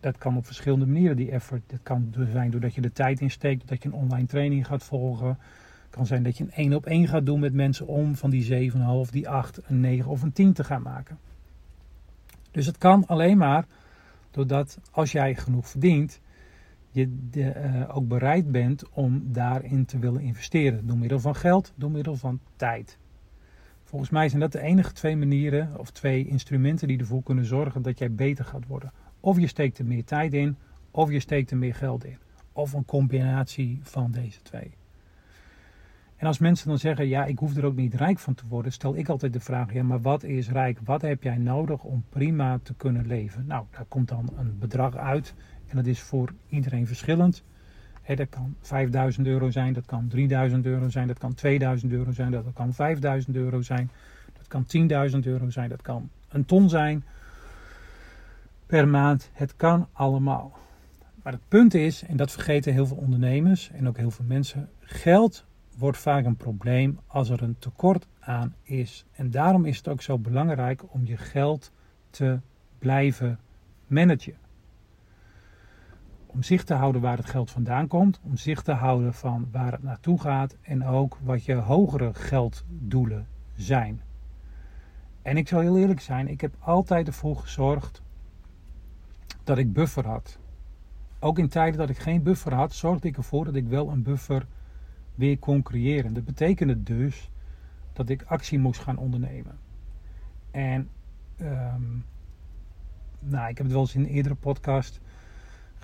Dat 0.00 0.18
kan 0.18 0.36
op 0.36 0.46
verschillende 0.46 0.86
manieren, 0.86 1.16
die 1.16 1.30
effort. 1.30 1.62
Dat 1.66 1.80
kan 1.82 2.14
zijn 2.32 2.50
doordat 2.50 2.74
je 2.74 2.80
de 2.80 2.92
tijd 2.92 3.20
insteekt, 3.20 3.68
dat 3.68 3.82
je 3.82 3.88
een 3.88 3.94
online 3.94 4.26
training 4.26 4.66
gaat 4.66 4.84
volgen. 4.84 5.28
Het 5.28 5.90
kan 5.90 6.06
zijn 6.06 6.22
dat 6.22 6.38
je 6.38 6.44
een 6.44 6.52
1 6.52 6.74
op 6.74 6.86
1 6.86 7.08
gaat 7.08 7.26
doen 7.26 7.40
met 7.40 7.52
mensen 7.52 7.86
om 7.86 8.16
van 8.16 8.30
die 8.30 8.70
7,5, 8.72 8.78
die 9.10 9.28
8, 9.28 9.60
een 9.66 9.80
9 9.80 10.10
of 10.10 10.22
een 10.22 10.32
10 10.32 10.52
te 10.52 10.64
gaan 10.64 10.82
maken. 10.82 11.18
Dus 12.50 12.66
het 12.66 12.78
kan 12.78 13.06
alleen 13.06 13.38
maar 13.38 13.66
doordat 14.30 14.78
als 14.90 15.12
jij 15.12 15.34
genoeg 15.34 15.68
verdient, 15.68 16.20
je 16.90 17.28
de, 17.30 17.54
uh, 17.54 17.96
ook 17.96 18.08
bereid 18.08 18.52
bent 18.52 18.88
om 18.90 19.32
daarin 19.32 19.84
te 19.84 19.98
willen 19.98 20.20
investeren. 20.20 20.86
Door 20.86 20.98
middel 20.98 21.20
van 21.20 21.34
geld, 21.34 21.72
door 21.76 21.90
middel 21.90 22.16
van 22.16 22.40
tijd. 22.56 22.98
Volgens 23.84 24.10
mij 24.10 24.28
zijn 24.28 24.40
dat 24.40 24.52
de 24.52 24.60
enige 24.60 24.92
twee 24.92 25.16
manieren 25.16 25.78
of 25.78 25.90
twee 25.90 26.26
instrumenten 26.26 26.88
die 26.88 26.98
ervoor 26.98 27.22
kunnen 27.22 27.44
zorgen 27.44 27.82
dat 27.82 27.98
jij 27.98 28.12
beter 28.12 28.44
gaat 28.44 28.66
worden. 28.66 28.92
Of 29.20 29.38
je 29.38 29.46
steekt 29.46 29.78
er 29.78 29.86
meer 29.86 30.04
tijd 30.04 30.32
in, 30.32 30.56
of 30.90 31.10
je 31.10 31.20
steekt 31.20 31.50
er 31.50 31.56
meer 31.56 31.74
geld 31.74 32.04
in. 32.04 32.18
Of 32.52 32.72
een 32.72 32.84
combinatie 32.84 33.80
van 33.82 34.10
deze 34.10 34.42
twee. 34.42 34.70
En 36.16 36.26
als 36.26 36.38
mensen 36.38 36.68
dan 36.68 36.78
zeggen, 36.78 37.08
ja, 37.08 37.24
ik 37.24 37.38
hoef 37.38 37.56
er 37.56 37.64
ook 37.64 37.76
niet 37.76 37.94
rijk 37.94 38.18
van 38.18 38.34
te 38.34 38.44
worden, 38.48 38.72
stel 38.72 38.96
ik 38.96 39.08
altijd 39.08 39.32
de 39.32 39.40
vraag, 39.40 39.72
ja, 39.72 39.82
maar 39.82 40.00
wat 40.00 40.22
is 40.22 40.48
rijk? 40.48 40.78
Wat 40.84 41.02
heb 41.02 41.22
jij 41.22 41.36
nodig 41.36 41.82
om 41.82 42.04
prima 42.08 42.58
te 42.62 42.74
kunnen 42.74 43.06
leven? 43.06 43.46
Nou, 43.46 43.64
daar 43.70 43.84
komt 43.88 44.08
dan 44.08 44.30
een 44.36 44.58
bedrag 44.58 44.96
uit 44.96 45.34
en 45.66 45.76
dat 45.76 45.86
is 45.86 46.00
voor 46.00 46.32
iedereen 46.48 46.86
verschillend 46.86 47.42
dat 48.16 48.28
kan 48.28 48.56
5000 48.60 49.26
euro 49.26 49.50
zijn, 49.50 49.72
dat 49.72 49.86
kan 49.86 50.08
3000 50.08 50.66
euro 50.66 50.88
zijn, 50.88 51.06
dat 51.06 51.18
kan 51.18 51.34
2000 51.34 51.92
euro 51.92 52.12
zijn, 52.12 52.30
dat 52.30 52.52
kan 52.52 52.74
5000 52.74 53.36
euro 53.36 53.62
zijn, 53.62 53.90
dat 54.38 54.48
kan 54.48 54.64
10.000 55.12 55.18
euro 55.26 55.50
zijn, 55.50 55.68
dat 55.68 55.82
kan 55.82 56.10
een 56.28 56.44
ton 56.44 56.68
zijn 56.68 57.04
per 58.70 58.88
maand. 58.88 59.30
Het 59.32 59.56
kan 59.56 59.88
allemaal. 59.92 60.58
Maar 61.22 61.32
het 61.32 61.48
punt 61.48 61.74
is, 61.74 62.02
en 62.02 62.16
dat 62.16 62.30
vergeten 62.30 62.72
heel 62.72 62.86
veel 62.86 62.96
ondernemers 62.96 63.70
en 63.70 63.88
ook 63.88 63.96
heel 63.96 64.10
veel 64.10 64.24
mensen, 64.24 64.68
geld 64.78 65.44
wordt 65.78 65.98
vaak 65.98 66.24
een 66.24 66.36
probleem 66.36 66.98
als 67.06 67.30
er 67.30 67.42
een 67.42 67.58
tekort 67.58 68.06
aan 68.20 68.54
is. 68.62 69.04
En 69.12 69.30
daarom 69.30 69.64
is 69.64 69.76
het 69.76 69.88
ook 69.88 70.02
zo 70.02 70.18
belangrijk 70.18 70.82
om 70.92 71.06
je 71.06 71.16
geld 71.16 71.72
te 72.10 72.40
blijven 72.78 73.38
managen 73.86 74.34
om 76.26 76.42
zicht 76.42 76.66
te 76.66 76.74
houden 76.74 77.00
waar 77.00 77.16
het 77.16 77.26
geld 77.26 77.50
vandaan 77.50 77.86
komt, 77.86 78.20
om 78.22 78.36
zicht 78.36 78.64
te 78.64 78.72
houden 78.72 79.14
van 79.14 79.48
waar 79.52 79.72
het 79.72 79.82
naartoe 79.82 80.20
gaat 80.20 80.56
en 80.60 80.84
ook 80.86 81.18
wat 81.22 81.44
je 81.44 81.54
hogere 81.54 82.14
gelddoelen 82.14 83.26
zijn. 83.56 84.00
En 85.22 85.36
ik 85.36 85.48
zal 85.48 85.60
heel 85.60 85.78
eerlijk 85.78 86.00
zijn, 86.00 86.28
ik 86.28 86.40
heb 86.40 86.54
altijd 86.58 87.06
ervoor 87.06 87.36
gezorgd 87.36 88.02
dat 89.44 89.58
ik 89.58 89.72
buffer 89.72 90.06
had. 90.06 90.38
Ook 91.18 91.38
in 91.38 91.48
tijden 91.48 91.78
dat 91.78 91.90
ik 91.90 91.98
geen 91.98 92.22
buffer 92.22 92.54
had, 92.54 92.72
zorgde 92.72 93.08
ik 93.08 93.16
ervoor 93.16 93.44
dat 93.44 93.54
ik 93.54 93.66
wel 93.66 93.90
een 93.90 94.02
buffer 94.02 94.46
weer 95.14 95.38
kon 95.38 95.62
creëren. 95.62 96.14
Dat 96.14 96.24
betekende 96.24 96.82
dus 96.82 97.30
dat 97.92 98.08
ik 98.08 98.22
actie 98.22 98.58
moest 98.58 98.80
gaan 98.80 98.98
ondernemen. 98.98 99.58
En 100.50 100.88
ehm, 101.36 101.98
nou, 103.18 103.48
ik 103.48 103.56
heb 103.56 103.66
het 103.66 103.72
wel 103.72 103.80
eens 103.80 103.94
in 103.94 104.00
een 104.00 104.08
eerdere 104.08 104.34
podcast 104.34 105.00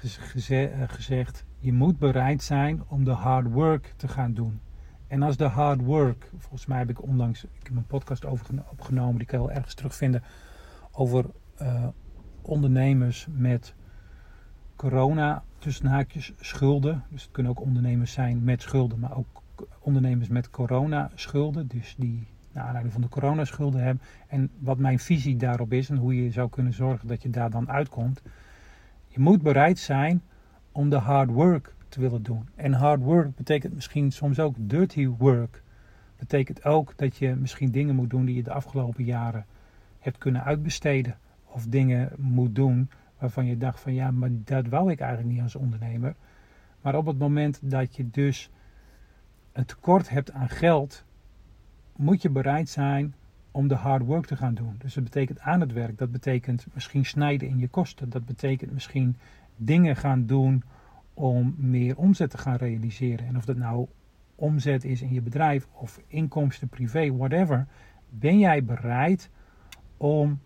uh, 0.04 0.70
gezegd. 0.86 1.44
Je 1.58 1.72
moet 1.72 1.98
bereid 1.98 2.42
zijn 2.42 2.82
om 2.88 3.04
de 3.04 3.10
hard 3.10 3.52
work 3.52 3.94
te 3.96 4.08
gaan 4.08 4.34
doen. 4.34 4.60
En 5.06 5.22
als 5.22 5.36
de 5.36 5.44
hard 5.44 5.80
work, 5.80 6.30
volgens 6.36 6.66
mij 6.66 6.78
heb 6.78 6.90
ik 6.90 7.02
onlangs 7.02 7.44
ik 7.44 7.50
heb 7.62 7.76
een 7.76 7.86
podcast 7.86 8.24
over 8.24 8.46
opgenomen, 8.70 9.16
die 9.16 9.26
kan 9.26 9.40
je 9.40 9.46
wel 9.46 9.54
ergens 9.54 9.74
terugvinden, 9.74 10.22
over 10.92 11.24
uh, 11.62 11.86
ondernemers 12.46 13.26
met 13.30 13.74
corona, 14.76 15.42
tussen 15.58 15.86
haakjes, 15.86 16.32
schulden. 16.40 17.04
Dus 17.08 17.22
het 17.22 17.30
kunnen 17.30 17.52
ook 17.52 17.60
ondernemers 17.60 18.12
zijn 18.12 18.44
met 18.44 18.62
schulden, 18.62 18.98
maar 18.98 19.16
ook 19.16 19.42
ondernemers 19.78 20.28
met 20.28 20.50
corona 20.50 21.10
schulden. 21.14 21.66
Dus 21.66 21.94
die 21.98 22.26
naar 22.56 22.64
aanleiding 22.64 22.92
van 22.92 23.02
de 23.02 23.08
coronaschulden 23.08 23.82
hebben. 23.82 24.04
En 24.26 24.50
wat 24.58 24.78
mijn 24.78 24.98
visie 24.98 25.36
daarop 25.36 25.72
is 25.72 25.90
en 25.90 25.96
hoe 25.96 26.24
je 26.24 26.30
zou 26.30 26.48
kunnen 26.48 26.72
zorgen 26.72 27.08
dat 27.08 27.22
je 27.22 27.30
daar 27.30 27.50
dan 27.50 27.70
uitkomt. 27.70 28.22
Je 29.06 29.20
moet 29.20 29.42
bereid 29.42 29.78
zijn 29.78 30.22
om 30.72 30.90
de 30.90 30.96
hard 30.96 31.30
work 31.30 31.74
te 31.88 32.00
willen 32.00 32.22
doen. 32.22 32.48
En 32.54 32.72
hard 32.72 33.00
work 33.00 33.36
betekent 33.36 33.74
misschien 33.74 34.12
soms 34.12 34.40
ook 34.40 34.54
dirty 34.58 35.08
work. 35.08 35.62
Betekent 36.18 36.64
ook 36.64 36.92
dat 36.96 37.16
je 37.16 37.34
misschien 37.34 37.70
dingen 37.70 37.94
moet 37.94 38.10
doen 38.10 38.24
die 38.24 38.36
je 38.36 38.42
de 38.42 38.52
afgelopen 38.52 39.04
jaren 39.04 39.46
hebt 39.98 40.18
kunnen 40.18 40.44
uitbesteden. 40.44 41.16
Of 41.56 41.66
dingen 41.66 42.12
moet 42.16 42.54
doen 42.54 42.90
waarvan 43.18 43.46
je 43.46 43.56
dacht 43.56 43.80
van 43.80 43.94
ja, 43.94 44.10
maar 44.10 44.30
dat 44.32 44.66
wou 44.66 44.90
ik 44.90 45.00
eigenlijk 45.00 45.32
niet 45.32 45.42
als 45.42 45.54
ondernemer. 45.54 46.14
Maar 46.80 46.94
op 46.96 47.06
het 47.06 47.18
moment 47.18 47.60
dat 47.62 47.96
je 47.96 48.10
dus 48.10 48.50
een 49.52 49.64
tekort 49.64 50.08
hebt 50.08 50.32
aan 50.32 50.48
geld, 50.48 51.04
moet 51.96 52.22
je 52.22 52.30
bereid 52.30 52.68
zijn 52.68 53.14
om 53.50 53.68
de 53.68 53.74
hard 53.74 54.04
work 54.04 54.26
te 54.26 54.36
gaan 54.36 54.54
doen. 54.54 54.74
Dus 54.78 54.94
dat 54.94 55.04
betekent 55.04 55.40
aan 55.40 55.60
het 55.60 55.72
werk, 55.72 55.98
dat 55.98 56.12
betekent 56.12 56.66
misschien 56.74 57.04
snijden 57.04 57.48
in 57.48 57.58
je 57.58 57.68
kosten, 57.68 58.10
dat 58.10 58.26
betekent 58.26 58.72
misschien 58.72 59.16
dingen 59.56 59.96
gaan 59.96 60.26
doen 60.26 60.62
om 61.14 61.54
meer 61.58 61.96
omzet 61.96 62.30
te 62.30 62.38
gaan 62.38 62.56
realiseren. 62.56 63.26
En 63.26 63.36
of 63.36 63.44
dat 63.44 63.56
nou 63.56 63.86
omzet 64.34 64.84
is 64.84 65.02
in 65.02 65.12
je 65.12 65.22
bedrijf 65.22 65.68
of 65.72 66.00
inkomsten 66.06 66.68
privé, 66.68 67.16
whatever, 67.16 67.66
ben 68.08 68.38
jij 68.38 68.64
bereid 68.64 69.30
om 69.96 70.40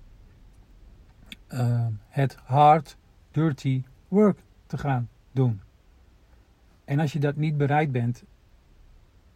uh, 1.52 1.87
het 2.09 2.37
hard, 2.45 2.97
dirty 3.30 3.83
work 4.09 4.38
te 4.66 4.78
gaan 4.78 5.09
doen. 5.33 5.61
En 6.85 6.99
als 6.99 7.12
je 7.12 7.19
dat 7.19 7.37
niet 7.37 7.57
bereid 7.57 7.92
bent, 7.92 8.25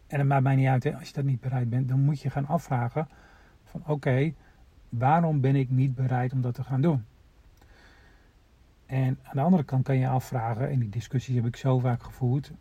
en 0.07 0.19
het 0.19 0.27
maakt 0.27 0.43
mij 0.43 0.55
niet 0.55 0.67
uit, 0.67 0.95
als 0.95 1.07
je 1.07 1.13
dat 1.13 1.23
niet 1.23 1.41
bereid 1.41 1.69
bent, 1.69 1.89
dan 1.89 1.99
moet 1.99 2.21
je 2.21 2.29
gaan 2.29 2.47
afvragen 2.47 3.07
van 3.63 3.83
oké, 3.87 4.33
waarom 4.89 5.41
ben 5.41 5.55
ik 5.55 5.69
niet 5.69 5.95
bereid 5.95 6.33
om 6.33 6.41
dat 6.41 6.53
te 6.53 6.63
gaan 6.63 6.81
doen? 6.81 7.05
En 8.85 9.19
aan 9.23 9.35
de 9.35 9.41
andere 9.41 9.63
kant 9.63 9.83
kan 9.83 9.97
je 9.97 10.07
afvragen, 10.07 10.69
en 10.69 10.79
die 10.79 10.89
discussies 10.89 11.35
heb 11.35 11.45
ik 11.45 11.55
zo 11.55 11.79
vaak 11.79 12.03
gevoerd, 12.03 12.51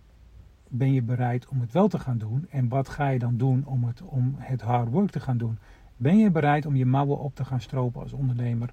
ben 0.68 0.92
je 0.92 1.02
bereid 1.02 1.48
om 1.48 1.60
het 1.60 1.72
wel 1.72 1.88
te 1.88 1.98
gaan 1.98 2.18
doen? 2.18 2.46
En 2.50 2.68
wat 2.68 2.88
ga 2.88 3.08
je 3.08 3.18
dan 3.18 3.36
doen 3.36 3.64
om 3.64 3.84
het, 3.84 4.02
om 4.02 4.34
het 4.38 4.60
hard 4.60 4.88
work 4.88 5.10
te 5.10 5.20
gaan 5.20 5.38
doen? 5.38 5.58
Ben 5.96 6.18
je 6.18 6.30
bereid 6.30 6.66
om 6.66 6.76
je 6.76 6.86
mouwen 6.86 7.18
op 7.18 7.34
te 7.34 7.44
gaan 7.44 7.60
stropen 7.60 8.02
als 8.02 8.12
ondernemer? 8.12 8.72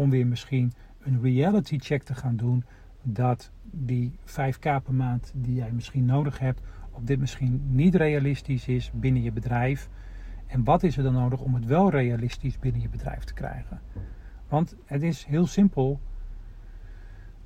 Om 0.00 0.10
weer 0.10 0.26
misschien 0.26 0.72
een 1.02 1.20
reality 1.22 1.78
check 1.78 2.02
te 2.02 2.14
gaan 2.14 2.36
doen 2.36 2.64
dat 3.02 3.50
die 3.62 4.12
5k 4.24 4.60
per 4.60 4.94
maand 4.94 5.32
die 5.34 5.54
jij 5.54 5.72
misschien 5.72 6.04
nodig 6.04 6.38
hebt, 6.38 6.60
op 6.90 7.06
dit 7.06 7.18
misschien 7.18 7.62
niet 7.66 7.94
realistisch 7.94 8.68
is 8.68 8.90
binnen 8.94 9.22
je 9.22 9.32
bedrijf. 9.32 9.88
En 10.46 10.64
wat 10.64 10.82
is 10.82 10.96
er 10.96 11.02
dan 11.02 11.12
nodig 11.12 11.40
om 11.40 11.54
het 11.54 11.64
wel 11.64 11.90
realistisch 11.90 12.58
binnen 12.58 12.80
je 12.80 12.88
bedrijf 12.88 13.24
te 13.24 13.34
krijgen? 13.34 13.80
Want 14.48 14.76
het 14.84 15.02
is 15.02 15.24
heel 15.24 15.46
simpel. 15.46 16.00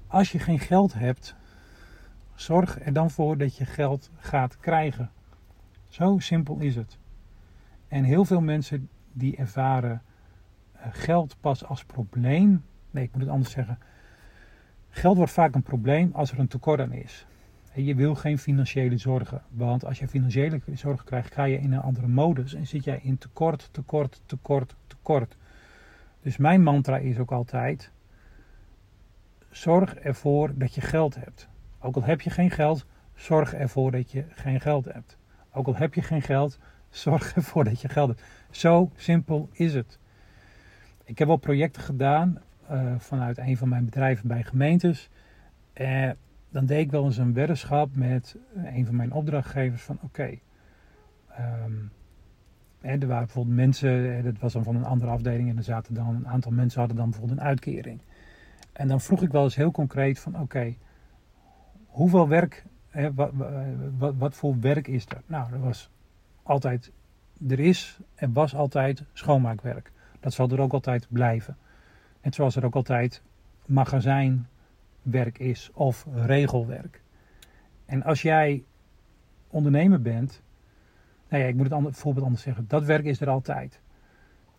Als 0.06 0.32
je 0.32 0.38
geen 0.38 0.60
geld 0.60 0.94
hebt, 0.94 1.36
zorg 2.34 2.84
er 2.84 2.92
dan 2.92 3.10
voor 3.10 3.38
dat 3.38 3.56
je 3.56 3.64
geld 3.64 4.10
gaat 4.16 4.58
krijgen. 4.58 5.10
Zo 5.88 6.18
simpel 6.18 6.58
is 6.58 6.76
het. 6.76 6.98
En 7.88 8.04
heel 8.04 8.24
veel 8.24 8.40
mensen 8.40 8.88
die 9.12 9.36
ervaren 9.36 10.02
geld 10.92 11.36
pas 11.40 11.64
als 11.64 11.84
probleem. 11.84 12.64
Nee, 12.90 13.04
ik 13.04 13.12
moet 13.12 13.22
het 13.22 13.30
anders 13.30 13.50
zeggen. 13.50 13.78
Geld 14.88 15.16
wordt 15.16 15.32
vaak 15.32 15.54
een 15.54 15.62
probleem 15.62 16.10
als 16.12 16.32
er 16.32 16.38
een 16.38 16.48
tekort 16.48 16.80
aan 16.80 16.92
is. 16.92 17.26
Je 17.74 17.94
wil 17.94 18.14
geen 18.14 18.38
financiële 18.38 18.98
zorgen. 18.98 19.42
Want 19.48 19.84
als 19.84 19.98
je 19.98 20.08
financiële 20.08 20.60
zorgen 20.72 21.04
krijgt, 21.04 21.34
ga 21.34 21.44
je 21.44 21.58
in 21.58 21.72
een 21.72 21.80
andere 21.80 22.08
modus. 22.08 22.54
En 22.54 22.66
zit 22.66 22.84
jij 22.84 23.00
in 23.02 23.18
tekort, 23.18 23.68
tekort, 23.72 24.22
tekort, 24.26 24.76
tekort. 24.86 25.36
Dus 26.20 26.36
mijn 26.36 26.62
mantra 26.62 26.96
is 26.96 27.18
ook 27.18 27.32
altijd: 27.32 27.90
zorg 29.50 29.94
ervoor 29.94 30.58
dat 30.58 30.74
je 30.74 30.80
geld 30.80 31.14
hebt. 31.14 31.48
Ook 31.78 31.96
al 31.96 32.04
heb 32.04 32.20
je 32.20 32.30
geen 32.30 32.50
geld, 32.50 32.86
zorg 33.14 33.54
ervoor 33.54 33.90
dat 33.90 34.10
je 34.10 34.24
geen 34.28 34.60
geld 34.60 34.84
hebt. 34.84 35.16
Ook 35.52 35.66
al 35.66 35.76
heb 35.76 35.94
je 35.94 36.02
geen 36.02 36.22
geld, 36.22 36.58
zorg 36.90 37.34
ervoor 37.34 37.64
dat 37.64 37.80
je 37.80 37.88
geld 37.88 38.08
hebt. 38.08 38.22
Zo 38.50 38.90
simpel 38.96 39.48
is 39.52 39.74
het. 39.74 39.98
Ik 41.04 41.18
heb 41.18 41.28
wel 41.28 41.36
projecten 41.36 41.82
gedaan 41.82 42.38
uh, 42.70 42.94
vanuit 42.98 43.38
een 43.38 43.56
van 43.56 43.68
mijn 43.68 43.84
bedrijven 43.84 44.28
bij 44.28 44.42
gemeentes. 44.42 45.10
Uh, 45.74 46.10
dan 46.50 46.66
deed 46.66 46.80
ik 46.80 46.90
wel 46.90 47.04
eens 47.04 47.16
een 47.16 47.32
weddenschap 47.32 47.96
met 47.96 48.36
een 48.54 48.86
van 48.86 48.96
mijn 48.96 49.12
opdrachtgevers 49.12 49.82
van 49.82 49.98
oké. 50.02 50.38
Um, 51.38 51.90
er 52.80 53.06
waren 53.06 53.24
bijvoorbeeld 53.24 53.56
mensen, 53.56 54.24
dat 54.24 54.38
was 54.38 54.52
dan 54.52 54.64
van 54.64 54.76
een 54.76 54.84
andere 54.84 55.10
afdeling 55.10 55.48
en 55.48 55.56
er 55.56 55.62
zaten 55.62 55.94
dan 55.94 56.14
een 56.14 56.28
aantal 56.28 56.52
mensen 56.52 56.78
hadden 56.78 56.96
dan 56.96 57.10
bijvoorbeeld 57.10 57.38
een 57.38 57.46
uitkering. 57.46 58.00
En 58.72 58.88
dan 58.88 59.00
vroeg 59.00 59.22
ik 59.22 59.30
wel 59.30 59.44
eens 59.44 59.54
heel 59.54 59.70
concreet 59.70 60.18
van 60.18 60.40
oké, 60.40 60.74
hoeveel 61.86 62.28
werk, 62.28 62.64
hè, 62.88 63.14
wat, 63.14 63.30
wat, 63.98 64.14
wat, 64.18 64.34
voor 64.34 64.60
werk 64.60 64.88
is 64.88 65.06
er? 65.06 65.22
Nou, 65.26 65.52
er 65.52 65.60
was 65.60 65.90
altijd, 66.42 66.92
er 67.48 67.60
is 67.60 67.98
en 68.14 68.32
was 68.32 68.54
altijd 68.54 69.02
schoonmaakwerk. 69.12 69.92
Dat 70.24 70.32
zal 70.32 70.50
er 70.50 70.60
ook 70.60 70.72
altijd 70.72 71.06
blijven. 71.10 71.56
Net 72.22 72.34
zoals 72.34 72.56
er 72.56 72.64
ook 72.64 72.74
altijd 72.74 73.22
magazijn 73.66 74.48
werk 75.02 75.38
is 75.38 75.70
of 75.74 76.06
regelwerk. 76.14 77.02
En 77.86 78.02
als 78.02 78.22
jij 78.22 78.64
ondernemer 79.48 80.02
bent, 80.02 80.42
nou 81.28 81.42
ja, 81.42 81.48
ik 81.48 81.54
moet 81.54 81.64
het 81.64 81.72
ander, 81.72 81.92
voorbeeld 81.92 82.24
anders 82.24 82.42
zeggen, 82.42 82.64
dat 82.68 82.84
werk 82.84 83.04
is 83.04 83.20
er 83.20 83.28
altijd. 83.28 83.80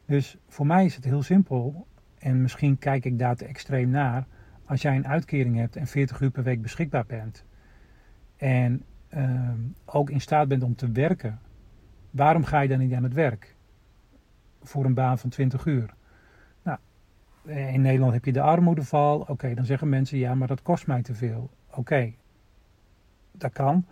Dus 0.05 0.38
voor 0.48 0.65
mij 0.65 0.86
is 0.86 0.95
het 0.95 1.03
heel 1.03 1.24
simpel, 1.24 1.88
en 2.17 2.41
misschien 2.41 2.77
kijk 2.77 3.05
ik 3.05 3.19
daar 3.19 3.36
te 3.36 3.45
extreem 3.45 3.89
naar, 3.89 4.25
als 4.65 4.81
jij 4.81 4.95
een 4.95 5.07
uitkering 5.07 5.55
hebt 5.55 5.75
en 5.75 5.88
40 5.88 6.19
uur 6.19 6.31
per 6.31 6.43
week 6.43 6.62
beschikbaar 6.62 7.05
bent 7.05 7.45
en 8.38 8.84
ehm, 9.10 9.60
ook 9.86 10.10
in 10.10 10.22
staat 10.22 10.48
bent 10.48 10.63
om 10.63 10.75
te 10.75 10.91
werken, 10.91 11.39
waarom 12.12 12.43
ga 12.43 12.60
je 12.60 12.69
dan 12.69 12.79
niet 12.79 12.93
aan 12.93 13.03
het 13.03 13.13
werk? 13.13 13.54
Voor 14.67 14.86
een 14.86 14.93
baan 14.93 15.17
van 15.17 15.29
20 15.29 15.65
uur. 15.65 15.93
Eh, 17.45 17.74
in 17.74 17.81
Nederland 17.81 18.13
heb 18.13 18.25
je 18.25 18.31
de 18.31 18.41
armoedeval. 18.41 19.19
Oké, 19.19 19.53
dan 19.53 19.65
zeggen 19.65 19.89
mensen 19.89 20.17
ja, 20.17 20.36
maar 20.36 20.48
dat 20.48 20.62
kost 20.62 20.88
mij 20.88 21.01
te 21.01 21.13
veel. 21.13 21.50
Oké, 21.72 22.13
dat 23.31 23.53
kan. 23.53 23.86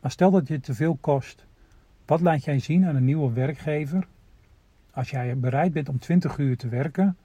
Maar 0.00 0.10
stel 0.10 0.30
dat 0.30 0.48
je 0.48 0.60
te 0.60 0.74
veel 0.74 0.96
kost. 1.00 1.46
Wat 2.06 2.20
laat 2.20 2.44
jij 2.44 2.58
zien 2.58 2.86
aan 2.86 2.96
een 2.96 3.04
nieuwe 3.04 3.32
werkgever 3.32 4.06
als 4.90 5.10
jij 5.10 5.38
bereid 5.38 5.72
bent 5.72 5.88
om 5.88 5.98
20 5.98 6.38
uur 6.38 6.56
te 6.56 6.68
werken 6.68 7.16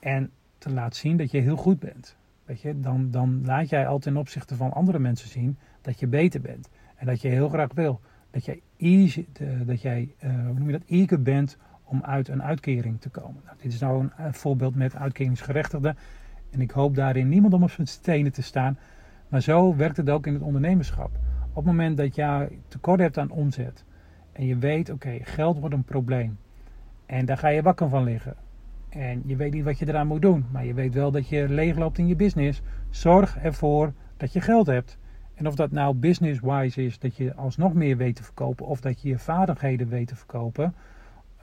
en 0.00 0.30
te 0.58 0.70
laten 0.72 0.98
zien 0.98 1.16
dat 1.16 1.30
je 1.30 1.40
heel 1.40 1.56
goed 1.56 1.78
bent? 1.78 2.16
Weet 2.44 2.60
je, 2.60 2.80
dan, 2.80 3.10
dan 3.10 3.44
laat 3.44 3.68
jij 3.68 3.86
al 3.86 3.98
ten 3.98 4.16
opzichte 4.16 4.56
van 4.56 4.72
andere 4.72 4.98
mensen 4.98 5.28
zien 5.28 5.58
dat 5.80 6.00
je 6.00 6.06
beter 6.06 6.40
bent. 6.40 6.68
En 6.96 7.06
dat 7.06 7.20
je 7.20 7.28
heel 7.28 7.48
graag 7.48 7.72
wil. 7.74 8.00
Dat 8.32 8.44
jij, 8.44 8.60
easy, 8.76 9.26
dat 9.64 9.82
jij 9.82 10.14
uh, 10.24 10.30
hoe 10.30 10.58
noem 10.58 10.66
je 10.66 10.72
dat, 10.72 10.88
eager 10.88 11.22
bent 11.22 11.56
om 11.84 12.02
uit 12.02 12.28
een 12.28 12.42
uitkering 12.42 13.00
te 13.00 13.08
komen. 13.08 13.42
Nou, 13.44 13.56
dit 13.60 13.72
is 13.72 13.80
nou 13.80 14.08
een, 14.16 14.34
voorbeeld 14.34 14.74
met 14.74 14.96
uitkeringsgerechtigden. 14.96 15.96
En 16.50 16.60
ik 16.60 16.70
hoop 16.70 16.94
daarin 16.94 17.28
niemand 17.28 17.54
om 17.54 17.62
op 17.62 17.70
zijn 17.70 17.86
stenen 17.86 18.32
te 18.32 18.42
staan. 18.42 18.78
Maar 19.28 19.40
zo 19.40 19.76
werkt 19.76 19.96
het 19.96 20.10
ook 20.10 20.26
in 20.26 20.34
het 20.34 20.42
ondernemerschap. 20.42 21.10
Op 21.48 21.54
het 21.54 21.64
moment 21.64 21.96
dat 21.96 22.14
jij 22.14 22.58
tekort 22.68 23.00
hebt 23.00 23.18
aan 23.18 23.30
omzet 23.30 23.84
en 24.32 24.46
je 24.46 24.56
weet, 24.56 24.90
oké, 24.90 25.18
geld 25.22 25.58
wordt 25.58 25.74
een 25.74 25.84
probleem. 25.84 26.38
En 27.06 27.26
daar 27.26 27.38
ga 27.38 27.48
je 27.48 27.62
wakker 27.62 27.88
van 27.88 28.04
liggen. 28.04 28.34
En 28.88 29.22
je 29.26 29.36
weet 29.36 29.52
niet 29.52 29.64
wat 29.64 29.78
je 29.78 29.88
eraan 29.88 30.06
moet 30.06 30.22
doen, 30.22 30.44
maar 30.52 30.64
je 30.64 30.74
weet 30.74 30.94
wel 30.94 31.10
dat 31.10 31.28
je 31.28 31.48
leegloopt 31.48 31.98
in 31.98 32.06
je 32.06 32.16
business. 32.16 32.62
Zorg 32.90 33.38
ervoor 33.38 33.92
dat 34.16 34.32
je 34.32 34.40
geld 34.40 34.66
hebt. 34.66 34.98
En 35.34 35.46
of 35.46 35.54
dat 35.54 35.70
nou 35.70 35.94
business-wise 35.94 36.84
is, 36.84 36.98
dat 36.98 37.16
je 37.16 37.34
alsnog 37.34 37.74
meer 37.74 37.96
weet 37.96 38.16
te 38.16 38.22
verkopen, 38.22 38.66
of 38.66 38.80
dat 38.80 39.02
je 39.02 39.08
je 39.08 39.18
vaardigheden 39.18 39.88
weet 39.88 40.08
te 40.08 40.16
verkopen, 40.16 40.74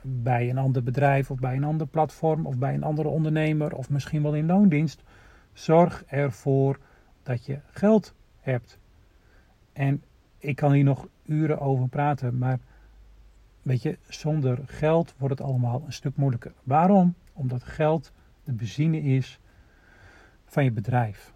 bij 0.02 0.50
een 0.50 0.58
ander 0.58 0.82
bedrijf 0.82 1.30
of 1.30 1.38
bij 1.38 1.56
een 1.56 1.64
ander 1.64 1.86
platform 1.86 2.46
of 2.46 2.58
bij 2.58 2.74
een 2.74 2.82
andere 2.82 3.08
ondernemer 3.08 3.74
of 3.74 3.90
misschien 3.90 4.22
wel 4.22 4.34
in 4.34 4.46
loondienst. 4.46 5.02
Zorg 5.52 6.04
ervoor 6.06 6.78
dat 7.22 7.46
je 7.46 7.58
geld 7.70 8.14
hebt. 8.40 8.78
En 9.72 10.02
ik 10.38 10.56
kan 10.56 10.72
hier 10.72 10.84
nog 10.84 11.08
uren 11.24 11.60
over 11.60 11.88
praten, 11.88 12.38
maar 12.38 12.58
weet 13.62 13.82
je, 13.82 13.98
zonder 14.08 14.58
geld 14.66 15.14
wordt 15.18 15.38
het 15.38 15.46
allemaal 15.46 15.82
een 15.86 15.92
stuk 15.92 16.16
moeilijker. 16.16 16.52
Waarom? 16.62 17.14
Omdat 17.32 17.64
geld 17.64 18.12
de 18.44 18.52
benzine 18.52 19.00
is 19.00 19.40
van 20.44 20.64
je 20.64 20.72
bedrijf. 20.72 21.32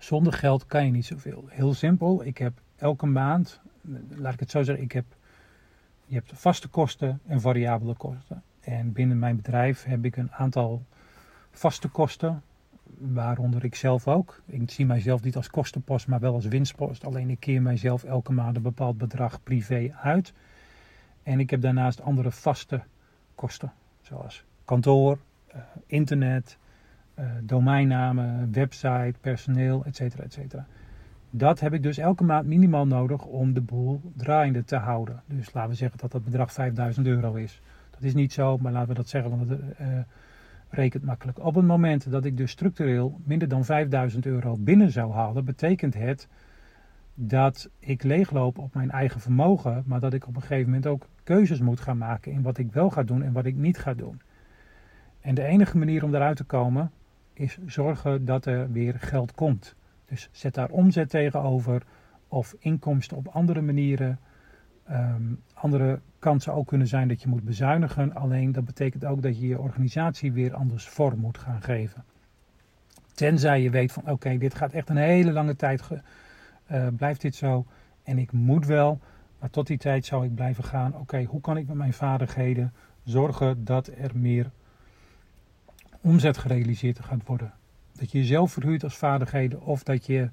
Zonder 0.00 0.32
geld 0.32 0.66
kan 0.66 0.84
je 0.84 0.90
niet 0.90 1.06
zoveel. 1.06 1.44
Heel 1.48 1.74
simpel, 1.74 2.24
ik 2.24 2.38
heb 2.38 2.52
elke 2.76 3.06
maand, 3.06 3.60
laat 4.08 4.32
ik 4.32 4.40
het 4.40 4.50
zo 4.50 4.62
zeggen, 4.62 4.84
ik 4.84 4.92
heb, 4.92 5.04
je 6.04 6.14
hebt 6.14 6.32
vaste 6.34 6.68
kosten 6.68 7.20
en 7.26 7.40
variabele 7.40 7.94
kosten. 7.94 8.42
En 8.60 8.92
binnen 8.92 9.18
mijn 9.18 9.36
bedrijf 9.36 9.84
heb 9.84 10.04
ik 10.04 10.16
een 10.16 10.32
aantal 10.32 10.82
vaste 11.50 11.88
kosten, 11.88 12.42
waaronder 12.98 13.64
ik 13.64 13.74
zelf 13.74 14.08
ook. 14.08 14.42
Ik 14.46 14.70
zie 14.70 14.86
mijzelf 14.86 15.22
niet 15.22 15.36
als 15.36 15.50
kostenpost, 15.50 16.06
maar 16.06 16.20
wel 16.20 16.34
als 16.34 16.46
winstpost. 16.46 17.04
Alleen 17.04 17.30
ik 17.30 17.40
keer 17.40 17.62
mijzelf 17.62 18.04
elke 18.04 18.32
maand 18.32 18.56
een 18.56 18.62
bepaald 18.62 18.98
bedrag 18.98 19.42
privé 19.42 19.94
uit. 20.02 20.32
En 21.22 21.40
ik 21.40 21.50
heb 21.50 21.60
daarnaast 21.60 22.00
andere 22.00 22.30
vaste 22.30 22.82
kosten, 23.34 23.72
zoals 24.00 24.44
kantoor, 24.64 25.18
eh, 25.46 25.60
internet, 25.86 26.58
domeinnamen, 27.42 28.52
website, 28.52 29.14
personeel, 29.20 29.84
etc. 29.84 30.00
etc. 30.00 30.38
Dat 31.30 31.60
heb 31.60 31.72
ik 31.72 31.82
dus 31.82 31.98
elke 31.98 32.24
maand 32.24 32.46
minimaal 32.46 32.86
nodig 32.86 33.24
om 33.24 33.52
de 33.52 33.60
boel 33.60 34.00
draaiende 34.16 34.64
te 34.64 34.76
houden. 34.76 35.22
Dus 35.26 35.52
laten 35.52 35.70
we 35.70 35.76
zeggen 35.76 35.98
dat 35.98 36.12
dat 36.12 36.24
bedrag 36.24 36.52
5000 36.52 37.06
euro 37.06 37.34
is. 37.34 37.60
Dat 37.90 38.02
is 38.02 38.14
niet 38.14 38.32
zo, 38.32 38.58
maar 38.58 38.72
laten 38.72 38.88
we 38.88 38.94
dat 38.94 39.08
zeggen, 39.08 39.30
want 39.30 39.50
het 39.50 39.60
uh, 39.60 39.86
rekent 40.68 41.04
makkelijk. 41.04 41.38
Op 41.44 41.54
het 41.54 41.66
moment 41.66 42.10
dat 42.10 42.24
ik 42.24 42.36
dus 42.36 42.50
structureel 42.50 43.20
minder 43.24 43.48
dan 43.48 43.64
5000 43.64 44.26
euro 44.26 44.56
binnen 44.58 44.90
zou 44.90 45.12
halen, 45.12 45.44
betekent 45.44 45.94
het 45.94 46.28
dat 47.14 47.68
ik 47.78 48.02
leegloop 48.02 48.58
op 48.58 48.74
mijn 48.74 48.90
eigen 48.90 49.20
vermogen, 49.20 49.82
maar 49.86 50.00
dat 50.00 50.12
ik 50.12 50.26
op 50.26 50.34
een 50.36 50.40
gegeven 50.40 50.64
moment 50.64 50.86
ook 50.86 51.06
keuzes 51.22 51.60
moet 51.60 51.80
gaan 51.80 51.98
maken 51.98 52.32
in 52.32 52.42
wat 52.42 52.58
ik 52.58 52.72
wel 52.72 52.90
ga 52.90 53.02
doen 53.02 53.22
en 53.22 53.32
wat 53.32 53.46
ik 53.46 53.56
niet 53.56 53.78
ga 53.78 53.94
doen. 53.94 54.20
En 55.20 55.34
de 55.34 55.44
enige 55.44 55.78
manier 55.78 56.04
om 56.04 56.10
daaruit 56.10 56.36
te 56.36 56.44
komen 56.44 56.90
is 57.32 57.58
zorgen 57.66 58.24
dat 58.24 58.46
er 58.46 58.72
weer 58.72 58.94
geld 58.98 59.32
komt. 59.32 59.74
Dus 60.04 60.28
zet 60.32 60.54
daar 60.54 60.70
omzet 60.70 61.10
tegenover 61.10 61.82
of 62.28 62.54
inkomsten 62.58 63.16
op 63.16 63.28
andere 63.28 63.60
manieren. 63.60 64.18
Um, 64.90 65.42
andere 65.54 66.00
kansen 66.18 66.52
ook 66.52 66.66
kunnen 66.66 66.86
zijn 66.86 67.08
dat 67.08 67.22
je 67.22 67.28
moet 67.28 67.44
bezuinigen. 67.44 68.14
Alleen 68.14 68.52
dat 68.52 68.64
betekent 68.64 69.04
ook 69.04 69.22
dat 69.22 69.40
je 69.40 69.46
je 69.46 69.58
organisatie 69.58 70.32
weer 70.32 70.54
anders 70.54 70.88
vorm 70.88 71.18
moet 71.18 71.38
gaan 71.38 71.62
geven. 71.62 72.04
Tenzij 73.14 73.62
je 73.62 73.70
weet 73.70 73.92
van 73.92 74.10
oké, 74.10 74.38
dit 74.38 74.54
gaat 74.54 74.72
echt 74.72 74.88
een 74.88 74.96
hele 74.96 75.32
lange 75.32 75.56
tijd, 75.56 75.82
uh, 76.70 76.86
blijft 76.96 77.20
dit 77.20 77.34
zo. 77.34 77.66
En 78.02 78.18
ik 78.18 78.32
moet 78.32 78.66
wel, 78.66 79.00
maar 79.38 79.50
tot 79.50 79.66
die 79.66 79.78
tijd 79.78 80.04
zou 80.04 80.24
ik 80.24 80.34
blijven 80.34 80.64
gaan. 80.64 80.96
Oké, 80.96 81.24
hoe 81.24 81.40
kan 81.40 81.56
ik 81.56 81.66
met 81.66 81.76
mijn 81.76 81.92
vaardigheden 81.92 82.72
zorgen 83.04 83.64
dat 83.64 83.86
er 83.86 84.10
meer 84.14 84.50
omzet 86.00 86.38
gerealiseerd 86.38 87.00
gaat 87.00 87.26
worden? 87.26 87.52
Dat 87.92 88.12
je 88.12 88.18
jezelf 88.18 88.52
verhuurt 88.52 88.84
als 88.84 88.96
vaardigheden 88.96 89.62
of 89.62 89.82
dat 89.82 90.06
je 90.06 90.30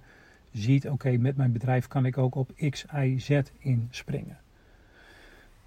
ziet, 0.51 0.89
oké, 0.89 1.17
met 1.17 1.37
mijn 1.37 1.51
bedrijf 1.51 1.87
kan 1.87 2.05
ik 2.05 2.17
ook 2.17 2.35
op 2.35 2.51
X, 2.69 2.85
Y, 2.95 3.17
Z 3.19 3.41
inspringen. 3.57 4.37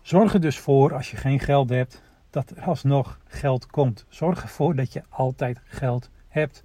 Zorg 0.03 0.35
er 0.35 0.41
dus 0.41 0.59
voor, 0.59 0.95
als 0.95 1.11
je 1.11 1.17
geen 1.17 1.41
geld 1.41 1.69
hebt, 1.69 2.03
dat 2.31 2.51
er 2.51 2.63
alsnog 2.63 3.21
geld 3.25 3.67
komt. 3.67 4.05
Zorg 4.09 4.43
ervoor 4.43 4.75
dat 4.75 4.93
je 4.93 5.03
altijd 5.09 5.61
geld 5.65 6.11
hebt. 6.29 6.65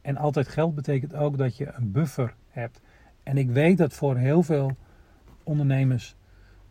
En 0.00 0.16
altijd 0.16 0.48
geld 0.48 0.74
betekent 0.74 1.14
ook 1.14 1.38
dat 1.38 1.56
je 1.56 1.72
een 1.72 1.92
buffer 1.92 2.34
hebt. 2.48 2.80
En 3.22 3.38
ik 3.38 3.50
weet 3.50 3.78
dat 3.78 3.92
voor 3.92 4.16
heel 4.16 4.42
veel 4.42 4.76
ondernemers 5.42 6.16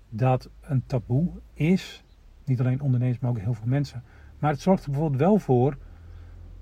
dat 0.09 0.49
een 0.61 0.83
taboe 0.85 1.29
is. 1.53 2.03
Niet 2.43 2.59
alleen 2.59 2.81
ondernemers, 2.81 3.19
maar 3.19 3.31
ook 3.31 3.39
heel 3.39 3.53
veel 3.53 3.67
mensen. 3.67 4.03
Maar 4.39 4.51
het 4.51 4.61
zorgt 4.61 4.83
er 4.83 4.91
bijvoorbeeld 4.91 5.21
wel 5.21 5.37
voor 5.37 5.77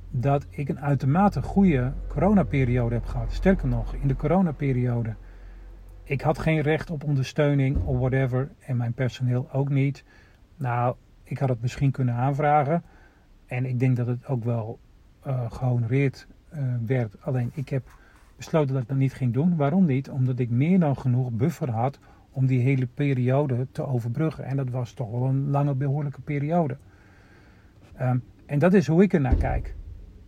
dat 0.10 0.46
ik 0.50 0.70
een 0.70 0.80
uitermate 0.80 1.42
goede 1.42 1.94
coronaperiode 2.08 2.96
heb 2.96 3.06
gehad. 3.06 3.34
Sterker 3.34 3.68
nog, 3.68 3.94
in 3.94 4.08
de 4.08 4.16
coronaperiode. 4.16 5.16
Ik 6.04 6.22
had 6.22 6.40
geen 6.40 6.62
recht 6.62 6.90
op 6.90 7.04
ondersteuning 7.04 7.78
of 7.86 7.98
whatever. 7.98 8.50
En 8.60 8.78
mijn 8.78 8.94
personeel 8.94 9.50
ook 9.52 9.70
niet. 9.70 10.04
Nou, 10.58 10.96
ik 11.24 11.38
had 11.38 11.50
het 11.50 11.62
misschien 11.62 11.92
kunnen 11.92 12.16
aanvragen. 12.16 12.84
En 13.46 13.66
ik 13.66 13.80
denk 13.80 13.96
dat 13.96 14.08
het 14.08 14.28
ook 14.28 14.44
wel 14.44 14.80
uh, 15.28 15.52
gehonoreerd 15.52 16.28
uh, 16.54 16.60
werd. 16.86 17.16
Alleen 17.22 17.52
ik 17.54 17.70
heb 17.70 17.98
besloten 18.36 18.74
dat 18.74 18.82
ik 18.82 18.88
dat 18.88 18.98
niet 18.98 19.14
ging 19.14 19.34
doen. 19.34 19.56
Waarom 19.56 19.86
niet? 19.86 20.10
Omdat 20.10 20.40
ik 20.40 20.50
meer 20.50 20.80
dan 20.80 20.98
genoeg 20.98 21.32
buffer 21.32 21.70
had 21.70 22.00
om 22.32 22.46
die 22.46 22.60
hele 22.60 22.88
periode 22.88 23.68
te 23.72 23.86
overbruggen. 23.86 24.46
En 24.46 24.56
dat 24.56 24.70
was 24.70 24.94
toch 24.94 25.12
wel 25.12 25.24
een 25.24 25.50
lange, 25.50 25.74
behoorlijke 25.74 26.22
periode. 26.22 26.78
Um, 28.02 28.24
en 28.46 28.60
dat 28.60 28.74
is 28.74 28.88
hoe 28.88 29.04
ik 29.04 29.14
er 29.14 29.22
naar 29.22 29.36
kijk. 29.36 29.76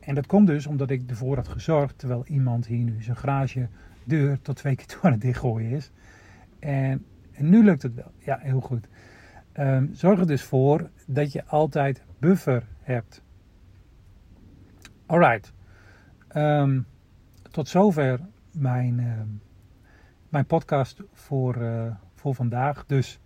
En 0.01 0.15
dat 0.15 0.25
komt 0.25 0.47
dus 0.47 0.67
omdat 0.67 0.89
ik 0.89 1.09
ervoor 1.09 1.35
had 1.35 1.47
gezorgd, 1.47 1.97
terwijl 1.97 2.25
iemand 2.25 2.65
hier 2.65 2.83
nu 2.83 3.01
zijn 3.03 3.17
garage 3.17 3.67
deur 4.03 4.41
tot 4.41 4.55
twee 4.55 4.75
keer 4.75 4.85
toe 4.85 5.01
aan 5.01 5.11
het 5.11 5.21
dichtgooien 5.21 5.71
is. 5.71 5.91
En, 6.59 7.05
nu 7.37 7.63
lukt 7.63 7.81
het 7.81 7.93
wel. 7.93 8.11
Ja, 8.17 8.39
heel 8.41 8.59
goed. 8.59 8.87
Um, 9.53 9.89
zorg 9.93 10.19
er 10.19 10.27
dus 10.27 10.43
voor 10.43 10.89
dat 11.07 11.31
je 11.31 11.45
altijd 11.45 12.03
buffer 12.19 12.67
hebt. 12.81 13.21
Alright. 15.05 15.53
Um, 16.35 16.85
tot 17.51 17.67
zover 17.67 18.19
mijn, 18.51 18.99
uh, 18.99 19.21
mijn 20.29 20.45
podcast 20.45 21.03
voor, 21.13 21.57
uh, 21.57 21.95
voor 22.15 22.35
vandaag. 22.35 22.85
Dus 22.85 23.19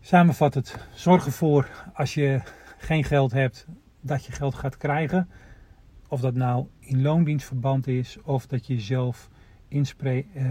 samenvattend, 0.00 0.88
zorg 0.94 1.26
ervoor 1.26 1.68
als 1.94 2.14
je 2.14 2.40
geen 2.78 3.04
geld 3.04 3.32
hebt 3.32 3.66
dat 4.08 4.24
je 4.24 4.32
geld 4.32 4.54
gaat 4.54 4.76
krijgen. 4.76 5.28
Of 6.08 6.20
dat 6.20 6.34
nou 6.34 6.66
in 6.78 7.02
loondienstverband 7.02 7.86
is, 7.86 8.18
of 8.22 8.46
dat 8.46 8.66
je 8.66 8.80
zelf 8.80 9.28
uh, 9.68 9.80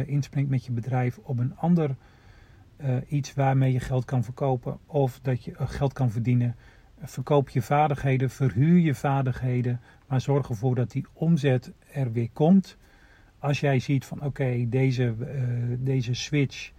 inspringt 0.05 0.49
met 0.49 0.65
je 0.65 0.71
bedrijf 0.71 1.17
op 1.17 1.39
een 1.39 1.55
ander 1.57 1.95
uh, 2.81 2.95
iets 3.07 3.33
waarmee 3.33 3.71
je 3.71 3.79
geld 3.79 4.05
kan 4.05 4.23
verkopen, 4.23 4.79
of 4.85 5.19
dat 5.19 5.43
je 5.43 5.51
uh, 5.51 5.69
geld 5.69 5.93
kan 5.93 6.11
verdienen. 6.11 6.55
Verkoop 7.01 7.49
je 7.49 7.61
vaardigheden, 7.61 8.29
verhuur 8.29 8.79
je 8.79 8.95
vaardigheden, 8.95 9.81
maar 10.07 10.21
zorg 10.21 10.49
ervoor 10.49 10.75
dat 10.75 10.91
die 10.91 11.05
omzet 11.13 11.71
er 11.91 12.11
weer 12.11 12.29
komt. 12.33 12.77
Als 13.39 13.59
jij 13.59 13.79
ziet 13.79 14.05
van 14.05 14.21
oké, 14.23 14.65
deze, 14.69 15.15
deze 15.79 16.13
switch 16.13 16.71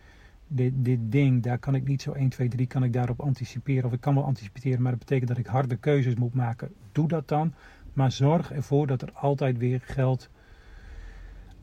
dit, 0.49 0.99
ding, 1.13 1.43
daar 1.43 1.59
kan 1.59 1.75
ik 1.75 1.87
niet 1.87 2.03
zo 2.03 2.13
1, 2.13 2.29
2, 2.29 2.49
3, 2.49 2.67
kan 2.67 2.83
ik 2.83 2.93
daarop 2.93 3.21
anticiperen. 3.21 3.85
Of 3.85 3.93
ik 3.93 4.01
kan 4.01 4.15
wel 4.15 4.25
anticiperen, 4.25 4.83
maar 4.83 4.91
dat 4.91 5.01
betekent 5.01 5.29
dat 5.29 5.39
ik 5.39 5.47
harde 5.47 5.77
keuzes 5.77 6.15
moet 6.15 6.35
maken. 6.35 6.73
Doe 6.93 7.09
dat 7.09 7.29
dan. 7.29 7.55
Maar 7.93 8.13
zorg 8.13 8.53
ervoor 8.53 8.87
dat 8.87 9.03
er 9.03 9.13
altijd 9.13 9.59
weer 9.59 9.81
geld 9.85 10.29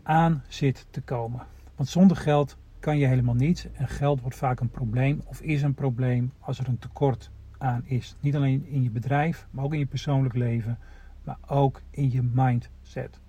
aan 0.04 0.44
zit 0.48 0.86
te 0.90 1.02
komen. 1.02 1.42
Want 1.76 1.90
zonder 1.90 2.18
geld 2.18 2.58
kan 2.80 2.98
je 2.98 3.06
helemaal 3.06 3.36
niets. 3.36 3.68
En 3.74 3.88
geld 3.88 4.22
wordt 4.22 4.36
vaak 4.36 4.60
een 4.60 4.70
probleem 4.70 5.22
of 5.26 5.42
is 5.42 5.62
een 5.62 5.74
probleem 5.74 6.32
als 6.40 6.60
er 6.60 6.68
een 6.68 6.80
tekort 6.80 7.32
aan 7.58 7.82
is. 7.86 8.16
Niet 8.20 8.36
alleen 8.36 8.66
in 8.68 8.84
je 8.84 8.90
bedrijf, 8.90 9.48
maar 9.52 9.64
ook 9.64 9.74
in 9.74 9.80
je 9.80 9.86
persoonlijk 9.86 10.36
leven. 10.36 10.78
Maar 11.24 11.38
ook 11.48 11.82
in 11.90 12.12
je 12.12 12.22
mindset. 12.34 13.20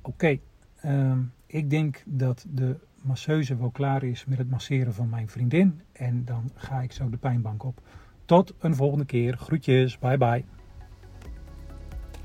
Oké, 0.00 0.10
okay, 0.10 0.40
um, 0.84 1.32
ik 1.54 1.70
denk 1.70 2.02
dat 2.06 2.46
de 2.48 2.76
masseuse 3.02 3.56
wel 3.56 3.70
klaar 3.70 4.02
is 4.02 4.24
met 4.24 4.38
het 4.38 4.50
masseren 4.50 4.94
van 4.94 5.08
mijn 5.08 5.28
vriendin. 5.28 5.80
En 5.92 6.24
dan 6.24 6.50
ga 6.54 6.80
ik 6.80 6.92
zo 6.92 7.10
de 7.10 7.16
pijnbank 7.16 7.64
op. 7.64 7.80
Tot 8.24 8.54
een 8.58 8.74
volgende 8.74 9.04
keer. 9.04 9.36
Groetjes. 9.36 9.98
Bye 9.98 10.18
bye. 10.18 10.44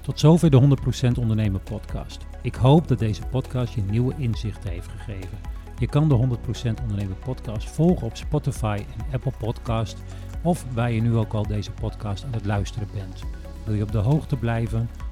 Tot 0.01 0.19
zover 0.19 0.49
de 0.49 0.77
100% 1.15 1.19
Ondernemer 1.19 1.59
podcast. 1.59 2.25
Ik 2.41 2.55
hoop 2.55 2.87
dat 2.87 2.99
deze 2.99 3.27
podcast 3.27 3.73
je 3.73 3.81
nieuwe 3.81 4.13
inzichten 4.17 4.69
heeft 4.69 4.87
gegeven. 4.87 5.37
Je 5.79 5.87
kan 5.87 6.09
de 6.09 6.37
100% 6.77 6.81
Ondernemer 6.81 7.17
podcast 7.17 7.69
volgen 7.69 8.07
op 8.07 8.15
Spotify 8.15 8.83
en 8.97 9.13
Apple 9.13 9.33
Podcast 9.39 10.03
of 10.43 10.65
waar 10.73 10.91
je 10.91 11.01
nu 11.01 11.15
ook 11.15 11.33
al 11.33 11.47
deze 11.47 11.71
podcast 11.71 12.23
aan 12.23 12.33
het 12.33 12.45
luisteren 12.45 12.87
bent. 12.93 13.23
Wil 13.65 13.75
je 13.75 13.83
op 13.83 13.91
de 13.91 13.97
hoogte 13.97 14.35
blijven? 14.35 14.89